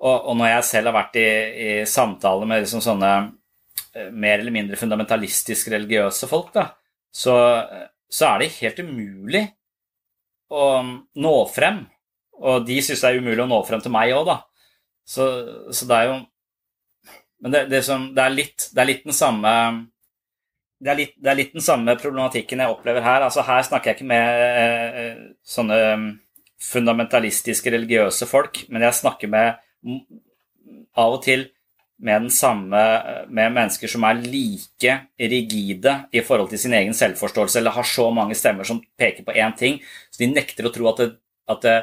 og, 0.00 0.16
og, 0.16 0.34
når 0.40 0.54
jeg 0.54 0.66
selv 0.70 0.90
har 0.90 0.96
vært 0.96 1.16
i, 1.20 1.28
i 1.28 1.70
samtale 1.88 2.48
med 2.48 2.62
liksom 2.64 2.82
sånne 2.84 3.12
eh, 3.20 4.08
mer 4.10 4.38
eller 4.38 4.54
mindre 4.54 4.78
fundamentalistisk 4.80 5.68
religiøse 5.74 6.28
folk, 6.30 6.52
da, 6.56 6.70
så, 7.12 7.34
så 8.08 8.30
er 8.30 8.40
det 8.40 8.54
helt 8.60 8.80
umulig 8.80 9.44
å 10.50 10.66
nå 10.82 11.34
frem. 11.52 11.84
Og 12.40 12.64
de 12.66 12.80
syns 12.82 13.02
det 13.04 13.10
er 13.10 13.20
umulig 13.20 13.44
å 13.44 13.50
nå 13.50 13.60
frem 13.68 13.82
til 13.84 13.92
meg 13.94 14.14
òg, 14.16 14.24
da. 14.30 14.38
Så, 15.04 15.26
så, 15.74 15.86
det 15.90 15.96
er 15.96 16.04
jo 16.06 16.18
Men 17.42 17.54
det, 17.54 17.60
det, 17.72 17.80
som, 17.82 18.10
det, 18.14 18.22
er 18.22 18.34
litt, 18.34 18.66
det, 18.70 18.82
er 18.82 18.88
litt, 18.88 19.06
den 19.08 19.16
samme 19.16 19.52
er, 20.84 20.96
litt, 20.98 21.14
det 21.16 21.30
er, 21.32 21.38
litt, 21.38 21.54
den 21.56 21.64
samme 21.64 21.96
problematikken 22.00 22.60
jeg 22.62 22.72
opplever 22.72 23.04
her. 23.04 23.24
Altså 23.26 23.44
Her 23.44 23.64
snakker 23.66 23.90
jeg 23.90 23.98
ikke 23.98 24.10
med 24.10 24.44
eh, 24.60 25.22
sånne 25.44 25.78
mm, 26.00 26.06
fundamentalistiske 26.70 27.72
religiøse 27.72 28.28
folk, 28.28 28.62
men 28.68 28.84
jeg 28.84 28.98
snakker 29.00 29.32
med 29.32 29.60
av 29.84 31.16
og 31.16 31.22
til 31.24 31.48
med 32.00 32.30
samme 32.32 32.80
med 33.28 33.52
mennesker 33.52 33.90
som 33.92 34.04
er 34.08 34.22
like 34.24 34.94
rigide 35.20 35.96
i 36.16 36.22
forhold 36.24 36.48
til 36.52 36.62
sin 36.62 36.74
egen 36.76 36.96
selvforståelse, 36.96 37.58
eller 37.60 37.76
har 37.76 37.86
så 37.86 38.08
mange 38.14 38.36
stemmer 38.38 38.64
som 38.64 38.80
peker 38.98 39.26
på 39.26 39.36
én 39.36 39.56
ting, 39.56 39.80
så 40.10 40.22
de 40.22 40.30
nekter 40.32 40.66
å 40.68 40.72
tro 40.72 40.88
at, 40.92 41.02
det, 41.02 41.10
at 41.52 41.66
det, 41.66 41.76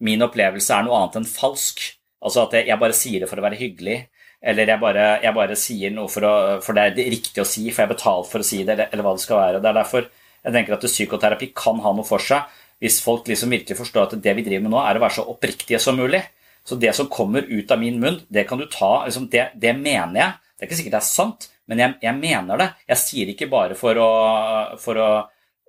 min 0.00 0.24
opplevelse 0.24 0.72
er 0.72 0.86
noe 0.86 0.96
annet 0.96 1.20
enn 1.20 1.28
falsk. 1.28 1.82
Altså 2.24 2.46
at 2.46 2.56
jeg 2.60 2.80
bare 2.80 2.96
sier 2.96 3.20
det 3.20 3.28
for 3.28 3.40
å 3.40 3.44
være 3.44 3.60
hyggelig. 3.60 3.98
Eller 4.40 4.72
jeg 4.72 4.80
bare, 4.80 5.06
jeg 5.20 5.36
bare 5.36 5.56
sier 5.60 5.92
noe 5.92 6.08
for, 6.08 6.24
å, 6.24 6.34
for, 6.64 6.76
det 6.76 7.04
er 7.04 7.12
riktig 7.12 7.42
å 7.42 7.48
si, 7.48 7.66
for 7.68 7.82
jeg 7.82 7.90
har 7.90 7.92
betalt 7.92 8.30
for 8.30 8.40
å 8.40 8.46
si 8.46 8.62
det, 8.64 8.72
eller, 8.72 8.88
eller, 8.88 9.04
hva 9.04 9.12
det 9.16 9.24
skal 9.24 9.40
være. 9.42 9.60
Det 9.60 9.68
er 9.68 9.76
derfor 9.76 10.06
jeg 10.40 10.54
tenker 10.56 10.76
at 10.76 10.86
psykoterapi 10.88 11.50
kan 11.52 11.80
ha 11.84 11.92
noe 11.92 12.08
for 12.08 12.24
seg, 12.24 12.48
hvis 12.80 13.02
folk 13.04 13.28
liksom 13.28 13.52
virkelig 13.52 13.76
forstår 13.76 14.06
at 14.06 14.22
det 14.24 14.32
vi 14.38 14.44
driver 14.46 14.64
med 14.64 14.72
nå, 14.72 14.80
er 14.80 14.96
å 14.96 15.02
være 15.02 15.18
så 15.18 15.26
oppriktige 15.28 15.80
som 15.84 16.00
mulig. 16.00 16.22
Så 16.66 16.76
det 16.80 16.92
som 16.96 17.08
kommer 17.10 17.46
ut 17.48 17.70
av 17.72 17.80
min 17.80 17.98
munn, 18.00 18.20
det 18.28 18.44
kan 18.48 18.60
du 18.60 18.66
ta 18.70 19.04
liksom, 19.06 19.28
det, 19.32 19.50
det, 19.60 19.74
mener 19.78 20.20
jeg. 20.20 20.38
Det 20.54 20.64
er 20.64 20.68
ikke 20.68 20.78
sikkert 20.82 20.96
det 20.96 21.00
er 21.00 21.08
sant, 21.08 21.50
men 21.70 21.82
jeg, 21.82 21.96
jeg 22.04 22.18
mener 22.18 22.60
det. 22.60 22.70
Jeg 22.92 23.02
sier 23.04 23.32
ikke 23.32 23.50
bare 23.50 23.76
for 23.78 24.00
å, 24.00 24.10
for 24.80 25.00
å 25.00 25.10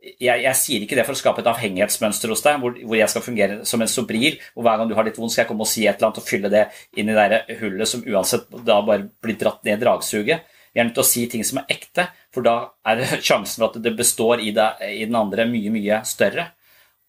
jeg, 0.01 0.41
jeg, 0.41 0.53
sier 0.57 0.83
ikke 0.83 0.97
det 0.97 1.05
for 1.05 1.13
å 1.13 1.19
skape 1.19 1.43
et 1.43 1.49
avhengighetsmønster 1.51 2.31
hos 2.33 2.41
deg, 2.45 2.57
hvor, 2.61 2.73
hvor, 2.73 2.97
jeg 2.97 3.13
skal 3.13 3.23
fungere 3.25 3.57
som 3.69 3.83
en 3.83 3.91
sobril, 3.91 4.39
hvor 4.55 4.65
hver 4.65 4.79
gang 4.81 4.89
du 4.89 4.95
har 4.97 5.05
litt 5.05 5.19
vondt, 5.19 5.35
skal 5.35 5.45
jeg 5.45 5.51
komme 5.51 5.67
og 5.67 5.69
si 5.69 5.85
et 5.85 5.93
eller 5.93 6.09
annet 6.09 6.21
og 6.23 6.25
fylle 6.25 6.49
det 6.51 6.63
inn 6.97 7.11
i 7.11 7.17
det 7.17 7.43
hullet 7.59 7.89
som 7.89 8.01
uansett 8.09 8.49
da 8.65 8.79
bare 8.85 9.05
blir 9.21 9.37
dratt 9.39 9.61
ned 9.67 9.77
i 9.77 9.83
dragsuget. 9.83 10.57
Vi 10.71 10.79
er 10.79 10.87
nødt 10.87 10.95
til 10.97 11.03
å 11.03 11.09
si 11.11 11.25
ting 11.29 11.43
som 11.45 11.61
er 11.61 11.75
ekte, 11.75 12.07
for 12.33 12.45
da 12.47 12.55
er 12.87 13.03
sjansen 13.27 13.61
for 13.61 13.69
at 13.69 13.81
det 13.83 13.93
består 13.97 14.41
i, 14.41 14.49
det, 14.55 14.71
i 14.89 15.05
den 15.05 15.19
andre, 15.19 15.45
mye, 15.49 15.73
mye 15.73 16.01
større. 16.07 16.49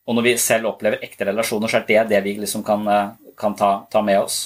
Og 0.02 0.18
når 0.18 0.26
vi 0.26 0.38
selv 0.42 0.72
opplever 0.72 1.02
ekte 1.06 1.28
relasjoner, 1.28 1.70
så 1.70 1.78
er 1.78 1.86
det 1.88 2.06
det 2.10 2.22
vi 2.24 2.34
liksom 2.42 2.64
kan, 2.66 2.84
kan 3.38 3.56
ta, 3.58 3.72
ta, 3.90 4.02
med 4.02 4.20
oss. 4.24 4.44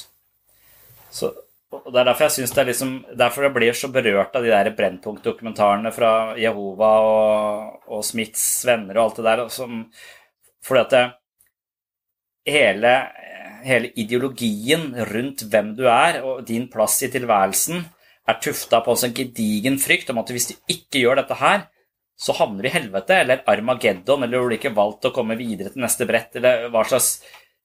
Så 1.10 1.32
og 1.76 1.92
Det 1.92 1.98
er 1.98 2.06
derfor 2.06 2.24
jeg 2.24 2.34
synes 2.36 2.52
det 2.54 2.60
er 2.62 2.68
liksom, 2.70 2.90
derfor 3.18 3.42
jeg 3.42 3.54
blir 3.56 3.74
så 3.76 3.88
berørt 3.92 4.36
av 4.38 4.44
de 4.46 4.52
der 4.52 4.70
Brennpunkt-dokumentarene 4.78 5.90
fra 5.92 6.10
Jehova 6.38 6.90
og, 7.04 7.80
og, 7.90 8.04
Smiths 8.06 8.64
venner 8.64 8.96
og 8.96 9.02
alt 9.02 9.18
det 9.18 9.24
der. 9.26 9.42
Som, 9.52 9.80
fordi 10.64 10.82
at 10.84 10.94
det, 10.94 11.02
hele, 12.54 12.94
hele, 13.66 13.90
ideologien 13.98 14.92
rundt 15.10 15.44
hvem 15.50 15.74
du 15.76 15.84
er 15.90 16.22
og 16.22 16.46
din 16.48 16.68
plass 16.72 17.00
i 17.02 17.10
tilværelsen, 17.12 17.84
er 18.26 18.40
tufta 18.42 18.80
på 18.82 18.94
en 18.94 19.02
sånn 19.02 19.14
gedigen 19.14 19.76
frykt 19.78 20.10
om 20.10 20.22
at 20.22 20.30
hvis 20.34 20.50
du 20.50 20.54
ikke 20.72 21.02
gjør 21.02 21.20
dette 21.20 21.36
her, 21.38 21.66
så 22.16 22.34
havner 22.38 22.64
du 22.64 22.70
i 22.70 22.72
helvete, 22.72 23.18
eller 23.20 23.42
Armageddon, 23.52 24.24
eller 24.24 24.40
hvor 24.40 24.50
du 24.50 24.56
ikke 24.56 24.74
valgt 24.74 25.04
å 25.06 25.12
komme 25.14 25.36
videre 25.38 25.70
til 25.72 25.84
neste 25.84 26.06
brett, 26.08 26.38
eller 26.38 26.70
hva 26.72 26.82
slags 26.88 27.20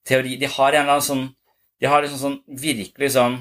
teori 0.08 0.36
De 0.40 0.48
har 0.50 0.72
en 0.72 0.82
eller 0.82 0.98
annen 0.98 1.06
sånn 1.06 1.24
de 1.82 1.88
har 1.90 2.04
liksom 2.04 2.20
sånn 2.20 2.36
virkelig 2.62 3.08
sånn 3.16 3.40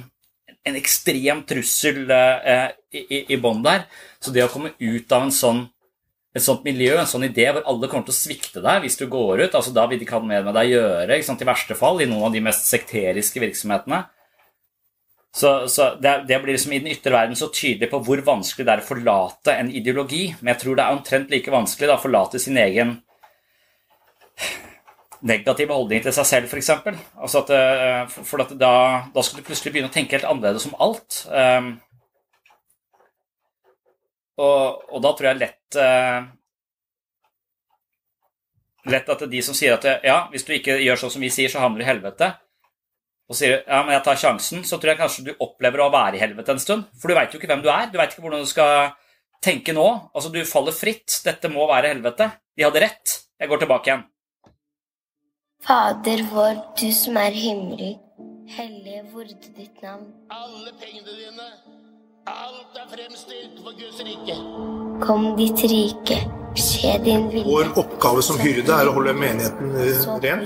en 0.66 0.78
ekstrem 0.78 1.44
trussel 1.46 2.10
eh, 2.10 2.72
i, 2.90 3.20
i 3.36 3.38
bånn 3.42 3.62
der. 3.62 3.84
Så 4.18 4.34
det 4.34 4.48
å 4.48 4.50
komme 4.50 4.72
ut 4.80 5.14
av 5.14 5.28
en 5.28 5.34
sånn, 5.36 5.60
et 6.34 6.42
sånt 6.42 6.66
miljø, 6.66 6.96
en 6.98 7.10
sånn 7.10 7.28
idé 7.28 7.52
hvor 7.52 7.68
alle 7.70 7.90
kommer 7.92 8.08
til 8.08 8.16
å 8.16 8.18
svikte 8.18 8.64
deg 8.66 8.82
hvis 8.82 8.98
du 8.98 9.06
går 9.12 9.44
ut, 9.44 9.58
altså 9.58 9.74
da 9.76 9.86
vil 9.90 10.02
de 10.02 10.08
ikke 10.08 10.18
ha 10.18 10.26
mer 10.26 10.48
med 10.48 10.58
deg 10.58 10.72
å 10.72 10.74
gjøre, 10.74 11.20
i 11.22 11.48
verste 11.52 11.78
fall, 11.78 12.02
i 12.02 12.10
noen 12.10 12.32
av 12.32 12.34
de 12.34 12.42
mest 12.48 12.66
sekteriske 12.66 13.44
virksomhetene. 13.46 14.02
Så, 15.38 15.54
så 15.70 15.92
det, 16.02 16.16
det, 16.28 16.42
blir 16.42 16.58
liksom 16.58 16.74
i 16.74 16.82
den 16.82 16.92
ytre 16.96 17.14
verden 17.14 17.38
så 17.38 17.52
tydelig 17.54 17.92
på 17.94 18.02
hvor 18.08 18.26
vanskelig 18.26 18.66
det 18.66 18.74
er 18.74 18.82
å 18.82 18.90
forlate 18.90 19.54
en 19.54 19.70
ideologi. 19.70 20.26
Men 20.42 20.56
jeg 20.56 20.64
tror 20.66 20.80
det 20.80 20.88
er 20.88 20.98
omtrent 20.98 21.32
like 21.32 21.54
vanskelig 21.54 21.94
da, 21.94 22.02
å 22.02 22.04
forlate 22.04 22.42
sin 22.42 22.58
egen 22.60 22.98
negative 25.28 25.76
holdninger 25.76 26.08
til 26.08 26.16
seg 26.16 26.28
selv, 26.28 26.50
f.eks. 26.50 26.70
Altså 27.22 27.44
at, 27.44 27.54
eh, 27.56 28.20
for 28.26 28.44
at 28.44 28.54
da, 28.60 28.74
da, 29.14 29.24
skal 29.24 29.42
du 29.42 29.48
plutselig 29.48 29.74
begynne 29.74 29.92
å 29.92 29.94
tenke 29.94 30.18
helt 30.18 30.28
annerledes 30.30 30.68
om 30.70 30.78
alt. 30.82 31.24
Um, 31.30 31.74
og, 34.42 34.86
og, 34.90 35.00
da 35.06 35.12
tror 35.14 35.30
jeg 35.30 35.42
lett 35.42 35.78
uh, 35.78 36.22
Lett 38.90 39.10
at 39.14 39.28
de 39.30 39.42
som 39.46 39.54
sier 39.54 39.76
at 39.76 39.84
ja, 40.02 40.24
hvis 40.32 40.42
du 40.48 40.56
ikke 40.56 40.80
gjør 40.82 40.98
sånn 40.98 41.12
som 41.14 41.22
vi 41.22 41.30
sier, 41.30 41.52
så 41.54 41.60
havner 41.62 41.84
du 41.84 41.84
i 41.84 41.90
helvete, 41.92 42.32
og 43.30 43.38
sier 43.38 43.60
ja, 43.60 43.84
men 43.86 43.94
jeg 43.94 44.04
tar 44.08 44.18
sjansen, 44.18 44.64
så 44.66 44.80
tror 44.82 44.96
jeg 44.96 45.00
kanskje 45.04 45.26
du 45.28 45.44
opplever 45.46 45.84
å 45.84 45.92
være 45.94 46.18
i 46.18 46.24
helvete 46.24 46.56
en 46.56 46.64
stund. 46.64 46.88
For 46.98 47.12
du 47.12 47.16
veit 47.20 47.30
jo 47.30 47.38
ikke 47.38 47.52
hvem 47.52 47.62
du 47.62 47.70
er. 47.70 47.92
Du 47.92 48.00
veit 48.02 48.10
ikke 48.16 48.26
hvordan 48.26 48.42
du 48.42 48.50
skal 48.50 48.96
tenke 49.46 49.76
nå. 49.78 49.86
Altså, 50.12 50.34
du 50.34 50.42
faller 50.50 50.76
fritt. 50.76 51.22
Dette 51.24 51.52
må 51.54 51.68
være 51.70 51.94
helvete. 51.94 52.28
De 52.58 52.66
hadde 52.66 52.82
rett. 52.84 53.14
Jeg 53.38 53.54
går 53.54 53.62
tilbake 53.62 53.92
igjen. 53.92 54.04
Fader 55.68 56.24
vår, 56.34 56.56
du 56.82 56.92
som 56.94 57.18
er 57.18 57.30
himmelig. 57.30 58.00
Hellige 58.48 59.04
vorde 59.14 59.36
ditt 59.58 59.82
navn. 59.82 60.08
Alle 60.30 60.72
pengene 60.82 61.14
dine, 61.20 61.48
alt 62.28 62.78
er 62.82 62.88
fremstilt 62.90 63.60
for 63.64 63.76
Guds 63.78 64.00
rike. 64.08 64.38
Kom 65.06 65.28
ditt 65.38 65.62
rike, 65.74 66.18
skje 66.58 66.96
din 67.06 67.28
vilje. 67.30 67.46
Vår 67.46 67.70
oppgave 67.84 68.24
som 68.26 68.42
hyrde 68.42 68.74
er 68.74 68.90
å 68.90 68.96
holde 68.98 69.14
menigheten 69.20 69.76
eh, 69.84 70.08
ren. 70.26 70.42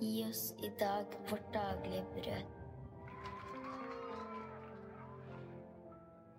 Gi 0.00 0.24
oss 0.24 0.46
i 0.64 0.72
dag 0.80 1.18
vårt 1.28 1.52
daglige 1.52 2.06
brød. 2.14 2.56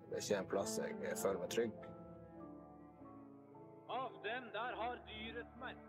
Det 0.10 0.18
er 0.18 0.26
ikke 0.26 0.42
en 0.42 0.50
plass 0.56 0.80
jeg 0.82 1.22
føler 1.22 1.38
meg 1.44 1.54
trygg. 1.54 1.88
Av 4.02 4.10
dem 4.26 4.52
der 4.58 4.76
har 4.82 4.98
dyrets 5.06 5.56
merke. 5.62 5.89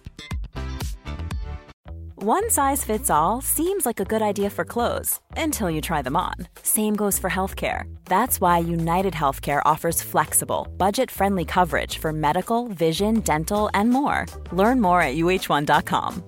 One 2.23 2.51
size 2.51 2.85
fits 2.85 3.09
all 3.09 3.41
seems 3.41 3.83
like 3.83 3.99
a 3.99 4.05
good 4.05 4.21
idea 4.21 4.51
for 4.51 4.63
clothes 4.63 5.19
until 5.35 5.71
you 5.71 5.81
try 5.81 6.03
them 6.03 6.15
on. 6.15 6.35
Same 6.61 6.95
goes 6.95 7.17
for 7.17 7.31
healthcare. 7.31 7.91
That's 8.05 8.39
why 8.39 8.59
United 8.59 9.15
Healthcare 9.15 9.59
offers 9.65 10.03
flexible, 10.03 10.67
budget 10.77 11.09
friendly 11.09 11.45
coverage 11.45 11.97
for 11.97 12.13
medical, 12.13 12.67
vision, 12.67 13.21
dental, 13.21 13.71
and 13.73 13.89
more. 13.89 14.27
Learn 14.51 14.79
more 14.79 15.01
at 15.01 15.15
uh1.com. 15.17 16.23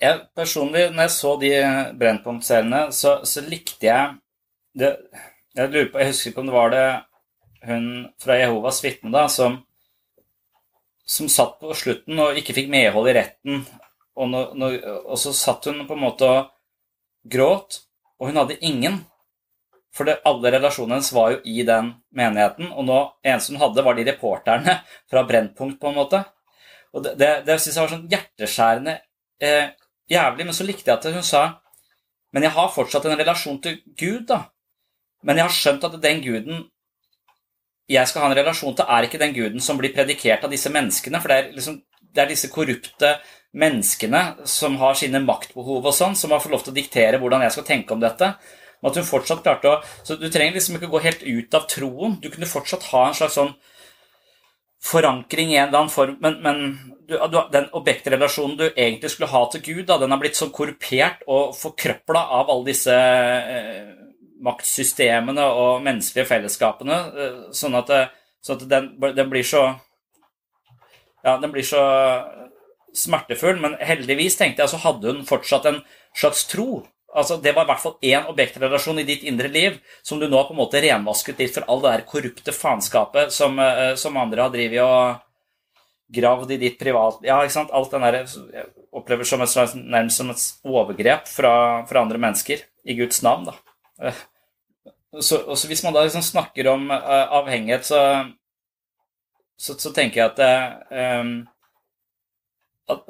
Jeg 0.00 0.20
personlig, 0.34 0.90
når 0.90 1.02
jeg 1.02 1.10
så 1.10 1.38
de 1.40 1.54
Brennpunkt-seriene, 1.98 2.92
så, 2.92 3.20
så, 3.24 3.40
likte 3.46 3.86
jeg 3.86 4.16
det 4.74 4.96
jeg, 5.54 5.68
lurer 5.68 5.92
på, 5.92 5.98
jeg 5.98 6.06
husker 6.06 6.30
ikke 6.30 6.40
om 6.40 6.50
det 6.50 6.54
var 6.54 6.74
det 6.74 6.86
hun 7.62 8.08
fra 8.18 8.42
Jehovas 8.42 8.82
vitne 8.82 9.28
som, 9.30 9.62
som 11.06 11.28
satt 11.28 11.58
på 11.60 11.74
slutten 11.76 12.20
og 12.22 12.38
ikke 12.38 12.54
fikk 12.56 12.68
medhold 12.72 13.10
i 13.10 13.16
retten. 13.16 13.62
Og, 14.16 14.28
når, 14.28 14.52
når, 14.58 14.76
og, 15.06 15.16
så 15.20 15.32
satt 15.36 15.66
hun 15.70 15.86
på 15.88 15.96
en 15.96 16.04
måte 16.04 16.28
og 16.28 16.52
gråt, 17.32 17.80
og 18.20 18.28
hun 18.30 18.40
hadde 18.42 18.60
ingen. 18.64 19.00
For 19.92 20.08
det, 20.08 20.20
alle 20.28 20.52
relasjonene 20.54 20.98
hennes 20.98 21.12
var 21.12 21.34
jo 21.34 21.40
i 21.48 21.64
den 21.68 21.90
menigheten, 22.16 22.70
og 22.72 22.86
nå 22.88 23.00
eneste 23.24 23.52
hun 23.52 23.60
hadde, 23.60 23.84
var 23.84 23.98
de 23.98 24.06
reporterne 24.08 24.78
fra 25.10 25.24
Brennpunkt, 25.28 25.80
på 25.80 25.90
en 25.90 25.98
måte. 25.98 26.22
Og 26.92 27.04
Det, 27.04 27.16
det, 27.20 27.32
det 27.48 27.58
synes 27.60 27.76
jeg 27.76 27.82
var 27.82 27.92
sånn 27.92 28.08
hjerteskjærende 28.12 28.94
eh, 29.42 29.68
jævlig, 30.12 30.46
men 30.48 30.56
så 30.56 30.66
likte 30.68 30.90
jeg 30.90 30.98
at 30.98 31.14
hun 31.14 31.24
sa 31.24 31.42
Men 32.32 32.46
jeg 32.46 32.54
har 32.56 32.72
fortsatt 32.72 33.04
en 33.04 33.18
relasjon 33.18 33.58
til 33.60 33.74
Gud, 33.84 34.22
da. 34.28 34.46
Men 35.22 35.36
jeg 35.36 35.44
har 35.44 35.52
skjønt 35.52 35.84
at 35.84 35.98
den 36.00 36.22
guden 36.24 36.62
jeg 37.92 38.08
skal 38.08 38.24
ha 38.24 38.30
en 38.30 38.38
relasjon 38.38 38.74
til, 38.78 38.88
er 38.88 39.06
ikke 39.06 39.20
den 39.20 39.36
guden 39.36 39.62
som 39.64 39.78
blir 39.80 39.94
predikert 39.94 40.44
av 40.46 40.52
disse 40.52 40.72
menneskene. 40.72 41.20
For 41.22 41.32
det 41.32 41.38
er, 41.38 41.52
liksom, 41.56 41.78
det 42.12 42.24
er 42.24 42.32
disse 42.32 42.50
korrupte 42.52 43.14
menneskene 43.52 44.22
som 44.48 44.78
har 44.80 44.96
sine 44.96 45.20
maktbehov 45.24 45.84
og 45.84 45.94
sånn, 45.96 46.16
som 46.16 46.32
har 46.32 46.40
fått 46.40 46.54
lov 46.54 46.64
til 46.64 46.72
å 46.72 46.78
diktere 46.78 47.20
hvordan 47.20 47.44
jeg 47.44 47.56
skal 47.56 47.68
tenke 47.68 47.94
om 47.94 48.00
dette. 48.02 48.32
Men 48.80 48.90
at 48.90 48.98
hun 48.98 49.06
fortsatt 49.06 49.44
klarte 49.44 49.70
å, 49.70 49.76
Så 50.02 50.16
du 50.18 50.28
trenger 50.30 50.56
liksom 50.56 50.78
ikke 50.78 50.90
gå 50.90 51.02
helt 51.04 51.22
ut 51.22 51.54
av 51.54 51.68
troen. 51.70 52.16
Du 52.22 52.30
kunne 52.32 52.50
fortsatt 52.50 52.88
ha 52.90 53.06
en 53.08 53.18
slags 53.18 53.38
sånn 53.38 53.54
forankring 54.82 55.52
i 55.52 55.60
en 55.60 55.68
eller 55.68 55.84
annen 55.84 55.94
form, 55.94 56.16
men, 56.18 56.40
men 56.42 56.62
du, 57.06 57.14
du, 57.14 57.38
den 57.52 57.68
objektrelasjonen 57.78 58.56
du 58.58 58.64
egentlig 58.70 59.12
skulle 59.12 59.30
ha 59.30 59.42
til 59.52 59.62
Gud, 59.62 59.84
da, 59.86 59.98
den 60.00 60.10
har 60.10 60.18
blitt 60.18 60.38
så 60.38 60.48
korrupert 60.54 61.22
og 61.30 61.52
forkrøpla 61.54 62.24
av 62.40 62.50
alle 62.50 62.72
disse 62.72 62.96
eh, 62.96 63.92
maktsystemene 64.42 65.44
og 65.54 65.82
menneskelige 65.86 66.28
fellesskapene, 66.28 66.98
eh, 67.14 67.40
sånn 67.56 67.78
at, 67.78 67.92
sånn 68.42 68.60
at 68.60 68.68
den, 68.70 68.92
den, 69.00 69.28
blir 69.30 69.46
så 69.46 69.66
Ja, 71.22 71.36
den 71.38 71.52
blir 71.54 71.62
så 71.62 71.80
smertefull, 72.92 73.60
men 73.62 73.76
heldigvis 73.80 74.36
tenkte 74.36 74.64
jeg 74.64 74.72
så 74.72 74.80
hadde 74.82 75.12
hun 75.12 75.26
fortsatt 75.26 75.68
en 75.70 75.78
slags 76.18 76.44
tro. 76.50 76.82
Altså, 77.14 77.36
Det 77.36 77.52
var 77.54 77.66
i 77.66 77.70
hvert 77.70 77.82
fall 77.82 77.98
én 78.02 78.28
objektrelasjon 78.28 78.98
i 78.98 79.06
ditt 79.08 79.22
indre 79.28 79.48
liv 79.48 79.78
som 80.02 80.18
du 80.18 80.26
nå 80.28 80.36
har 80.36 80.48
på 80.48 80.56
en 80.56 80.62
måte 80.62 80.80
renvasket 80.80 81.38
litt 81.38 81.54
for 81.54 81.66
all 81.68 81.82
det 81.84 81.92
der 81.92 82.06
korrupte 82.08 82.54
faenskapet 82.56 83.32
som, 83.32 83.58
eh, 83.58 83.94
som, 84.00 84.16
andre 84.16 84.42
har 84.42 84.50
drevet 84.50 84.80
og 84.82 85.20
gravd 86.12 86.50
i 86.52 86.60
ditt 86.60 86.78
privat... 86.80 87.20
Ja, 87.24 87.40
ikke 87.42 87.54
sant? 87.54 87.72
Alt 87.72 87.92
den 87.92 88.04
der 88.04 88.18
jeg 88.22 88.66
opplever 88.92 89.28
som 89.28 89.44
et 89.44 89.76
nærmest 89.76 90.20
som 90.20 90.32
et 90.32 90.48
overgrep 90.64 91.28
fra, 91.28 91.54
fra 91.88 92.02
andre 92.02 92.20
mennesker 92.20 92.64
i 92.84 92.96
Guds 92.96 93.22
navn. 93.22 93.52
da. 93.52 94.12
Eh, 95.14 95.20
så, 95.20 95.56
så, 95.56 95.68
hvis 95.68 95.84
man 95.84 95.94
da 95.94 96.04
liksom 96.06 96.22
snakker 96.24 96.68
om 96.72 96.90
uh, 96.90 97.32
avhengighet, 97.38 97.84
så, 97.86 98.24
så, 99.56 99.74
så, 99.78 99.92
tenker 99.94 100.20
jeg 100.20 100.30
at, 100.32 100.38
uh, 100.92 101.24
at 102.92 103.00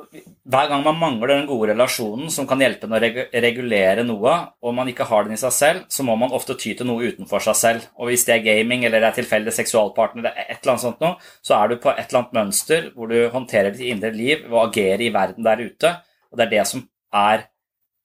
hver 0.53 0.67
gang 0.69 0.83
man 0.85 1.01
mangler 1.01 1.29
den 1.33 1.47
gode 1.49 1.73
relasjonen 1.73 2.29
som 2.31 2.47
kan 2.47 2.61
hjelpe 2.63 2.87
en 2.87 2.97
å 2.99 3.01
regulere 3.01 4.03
noe, 4.07 4.35
og 4.61 4.75
man 4.77 4.89
ikke 4.91 5.09
har 5.09 5.23
den 5.27 5.37
i 5.37 5.41
seg 5.41 5.53
selv, 5.57 5.79
så 5.91 6.01
må 6.07 6.15
man 6.21 6.35
ofte 6.37 6.55
ty 6.61 6.71
til 6.77 6.87
noe 6.91 7.07
utenfor 7.09 7.41
seg 7.47 7.57
selv. 7.59 7.81
Og 7.97 8.05
hvis 8.11 8.25
det 8.29 8.35
er 8.37 8.49
gaming 8.51 8.81
eller 8.87 8.99
det 9.01 9.09
er 9.11 9.19
tilfeldig 9.23 9.53
seksualpartner, 9.57 10.23
eller 10.23 10.35
et 10.45 10.59
eller 10.61 10.73
annet 10.75 10.87
sånt 10.87 11.03
noe, 11.03 11.15
så 11.43 11.53
er 11.59 11.65
du 11.71 11.75
på 11.81 11.91
et 11.95 12.09
eller 12.09 12.21
annet 12.21 12.39
mønster 12.39 12.81
hvor 12.95 13.07
du 13.11 13.19
håndterer 13.33 13.71
ditt 13.75 13.91
indre 13.95 14.11
liv 14.15 14.37
ved 14.45 14.59
å 14.59 14.67
agere 14.67 15.03
i 15.07 15.15
verden 15.15 15.43
der 15.47 15.65
ute. 15.65 15.89
Og 16.31 16.35
det 16.39 16.45
er 16.47 16.55
det 16.59 16.65
som 16.69 16.81
er 17.17 17.39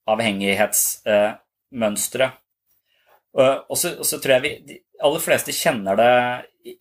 avhengighetsmønsteret. 0.07 2.31
Uh, 2.31 2.36
og 3.38 3.78
så, 3.78 3.93
og 4.00 4.06
så, 4.08 4.17
tror 4.21 4.38
jeg 4.38 4.43
vi, 4.43 4.54
de 4.65 4.78
aller 5.06 5.21
fleste 5.21 5.54
kjenner 5.54 6.00
det 6.00 6.13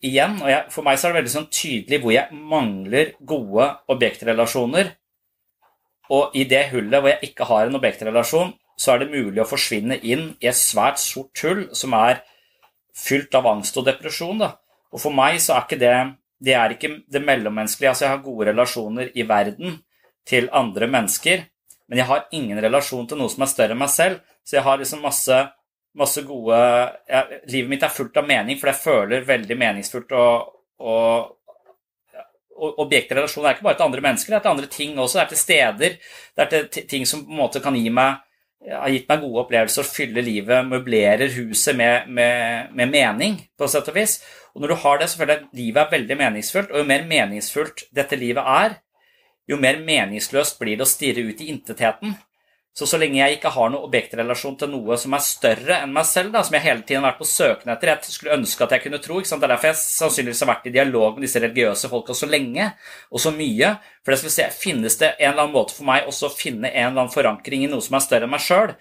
igjen. 0.07 0.39
og 0.41 0.49
jeg, 0.49 0.63
For 0.73 0.85
meg 0.85 0.97
så 0.97 1.07
er 1.07 1.13
det 1.13 1.19
veldig 1.21 1.33
sånn 1.35 1.51
tydelig 1.53 1.99
hvor 2.03 2.15
jeg 2.15 2.39
mangler 2.53 3.11
gode 3.33 3.67
objektrelasjoner. 3.93 4.93
Og 6.17 6.37
i 6.39 6.47
det 6.49 6.69
hullet 6.71 7.03
hvor 7.03 7.11
jeg 7.11 7.31
ikke 7.31 7.49
har 7.49 7.67
en 7.67 7.77
objektrelasjon, 7.77 8.55
så 8.77 8.93
er 8.93 9.03
det 9.03 9.11
mulig 9.11 9.41
å 9.41 9.49
forsvinne 9.49 9.99
inn 10.05 10.31
i 10.41 10.49
et 10.49 10.57
svært 10.57 11.01
sort 11.01 11.45
hull 11.45 11.67
som 11.77 11.95
er 11.97 12.21
fylt 12.97 13.35
av 13.37 13.49
angst 13.49 13.77
og 13.77 13.85
depresjon. 13.89 14.41
Da. 14.41 14.55
Og 14.93 15.01
for 15.01 15.13
meg 15.13 15.41
så 15.43 15.57
er 15.57 15.67
ikke 15.67 15.81
det 15.81 15.97
det 16.37 16.53
er 16.53 16.73
ikke 16.73 16.91
det 17.09 17.21
mellommenneskelige. 17.25 17.89
Altså, 17.89 18.05
jeg 18.05 18.13
har 18.13 18.25
gode 18.25 18.49
relasjoner 18.51 19.11
i 19.17 19.23
verden 19.27 19.79
til 20.27 20.49
andre 20.53 20.87
mennesker, 20.87 21.45
men 21.89 21.97
jeg 21.97 22.05
har 22.05 22.27
ingen 22.35 22.59
relasjon 22.61 23.07
til 23.09 23.17
noe 23.17 23.31
som 23.31 23.45
er 23.45 23.51
større 23.51 23.73
enn 23.73 23.81
meg 23.81 23.89
selv. 23.89 24.19
Så 24.45 24.59
jeg 24.59 24.65
har 24.67 24.77
liksom 24.77 25.01
masse 25.01 25.37
masse 25.97 26.21
gode 26.27 26.57
ja, 26.57 27.23
Livet 27.49 27.71
mitt 27.71 27.83
er 27.85 27.93
fullt 27.93 28.19
av 28.19 28.27
mening, 28.29 28.59
for 28.59 28.71
jeg 28.71 28.83
føler 28.83 29.27
veldig 29.27 29.57
meningsfullt 29.63 30.15
og 30.17 31.33
og 32.57 32.79
objektrelasjon 32.81 33.45
er 33.45 33.53
ikke 33.53 33.67
bare 33.67 33.77
til 33.77 33.85
andre 33.85 34.01
mennesker, 34.01 34.31
det 34.33 34.37
er 34.39 34.43
til 34.47 34.49
andre 34.49 34.69
ting 34.73 34.95
også. 34.97 35.19
Det 35.19 35.21
er 35.21 35.27
til 35.29 35.37
steder, 35.37 35.91
det 36.33 36.41
er 36.41 36.63
til 36.73 36.87
ting 36.89 37.03
som 37.05 37.21
på 37.21 37.29
en 37.29 37.37
måte 37.37 37.61
kan 37.61 37.75
gi 37.77 37.91
meg 37.93 38.23
har 38.65 38.91
gitt 38.91 39.07
meg 39.09 39.21
gode 39.21 39.43
opplevelser, 39.45 39.85
fyller 39.85 40.25
livet, 40.25 40.65
møblerer 40.65 41.31
huset 41.37 41.77
med, 41.77 42.09
med, 42.09 42.73
med, 42.75 42.91
mening, 42.91 43.37
på 43.57 43.69
sett 43.69 43.87
og 43.91 43.95
vis. 43.95 44.17
Og 44.55 44.63
når 44.63 44.73
du 44.73 44.77
har 44.83 44.99
det, 44.99 45.09
så 45.11 45.21
føler 45.21 45.33
jeg 45.33 45.43
at 45.43 45.59
livet 45.59 45.81
er 45.83 45.93
veldig 45.93 46.17
meningsfullt, 46.23 46.73
og 46.73 46.81
jo 46.81 46.89
mer 46.89 47.05
meningsfullt 47.07 47.85
dette 47.95 48.19
livet 48.19 48.43
er, 48.43 48.79
jo 49.47 49.59
mer 49.61 49.79
meningsløst 49.79 50.57
blir 50.59 50.79
det 50.79 50.87
å 50.87 50.89
stirre 50.89 51.23
ut 51.23 51.43
i 51.43 51.51
intetheten. 51.53 52.17
Så 52.77 52.85
så 52.85 52.99
lenge 53.01 53.17
jeg 53.17 53.39
ikke 53.39 53.49
har 53.55 53.71
noen 53.73 53.87
objektrelasjon 53.87 54.57
til 54.61 54.69
noe 54.69 54.99
som 55.01 55.15
er 55.17 55.23
større 55.25 55.79
enn 55.81 55.95
meg 55.95 56.05
selv, 56.05 56.29
da, 56.35 56.43
som 56.45 56.53
jeg 56.53 56.65
hele 56.67 56.83
tiden 56.85 57.01
har 57.01 57.15
vært 57.15 57.23
på 57.23 57.29
søken 57.31 57.71
etter 57.73 57.89
Jeg 57.89 58.13
skulle 58.13 58.35
ønske 58.37 58.67
at 58.67 58.75
jeg 58.75 58.83
kunne 58.83 58.99
tro. 59.01 59.17
Det 59.23 59.33
er 59.33 59.49
derfor 59.49 59.71
jeg 59.71 59.79
sannsynligvis 59.81 60.43
har 60.45 60.51
vært 60.51 60.69
i 60.69 60.73
dialog 60.75 61.17
med 61.17 61.25
disse 61.25 61.41
religiøse 61.41 61.89
folka 61.89 62.13
så 62.13 62.29
lenge 62.29 62.69
og 63.09 63.23
så 63.23 63.33
mye. 63.33 63.73
For 64.05 64.13
det 64.13 64.19
skal 64.21 64.35
se, 64.35 64.47
Finnes 64.61 64.99
det 65.01 65.09
en 65.15 65.31
eller 65.31 65.47
annen 65.47 65.57
måte 65.57 65.73
for 65.73 65.89
meg 65.89 66.05
også 66.05 66.29
å 66.29 66.37
finne 66.37 66.69
en 66.69 66.91
eller 66.91 67.07
annen 67.07 67.13
forankring 67.13 67.65
i 67.65 67.71
noe 67.71 67.81
som 67.81 67.97
er 67.97 68.05
større 68.05 68.29
enn 68.29 68.35
meg 68.35 68.45
sjøl? 68.45 68.75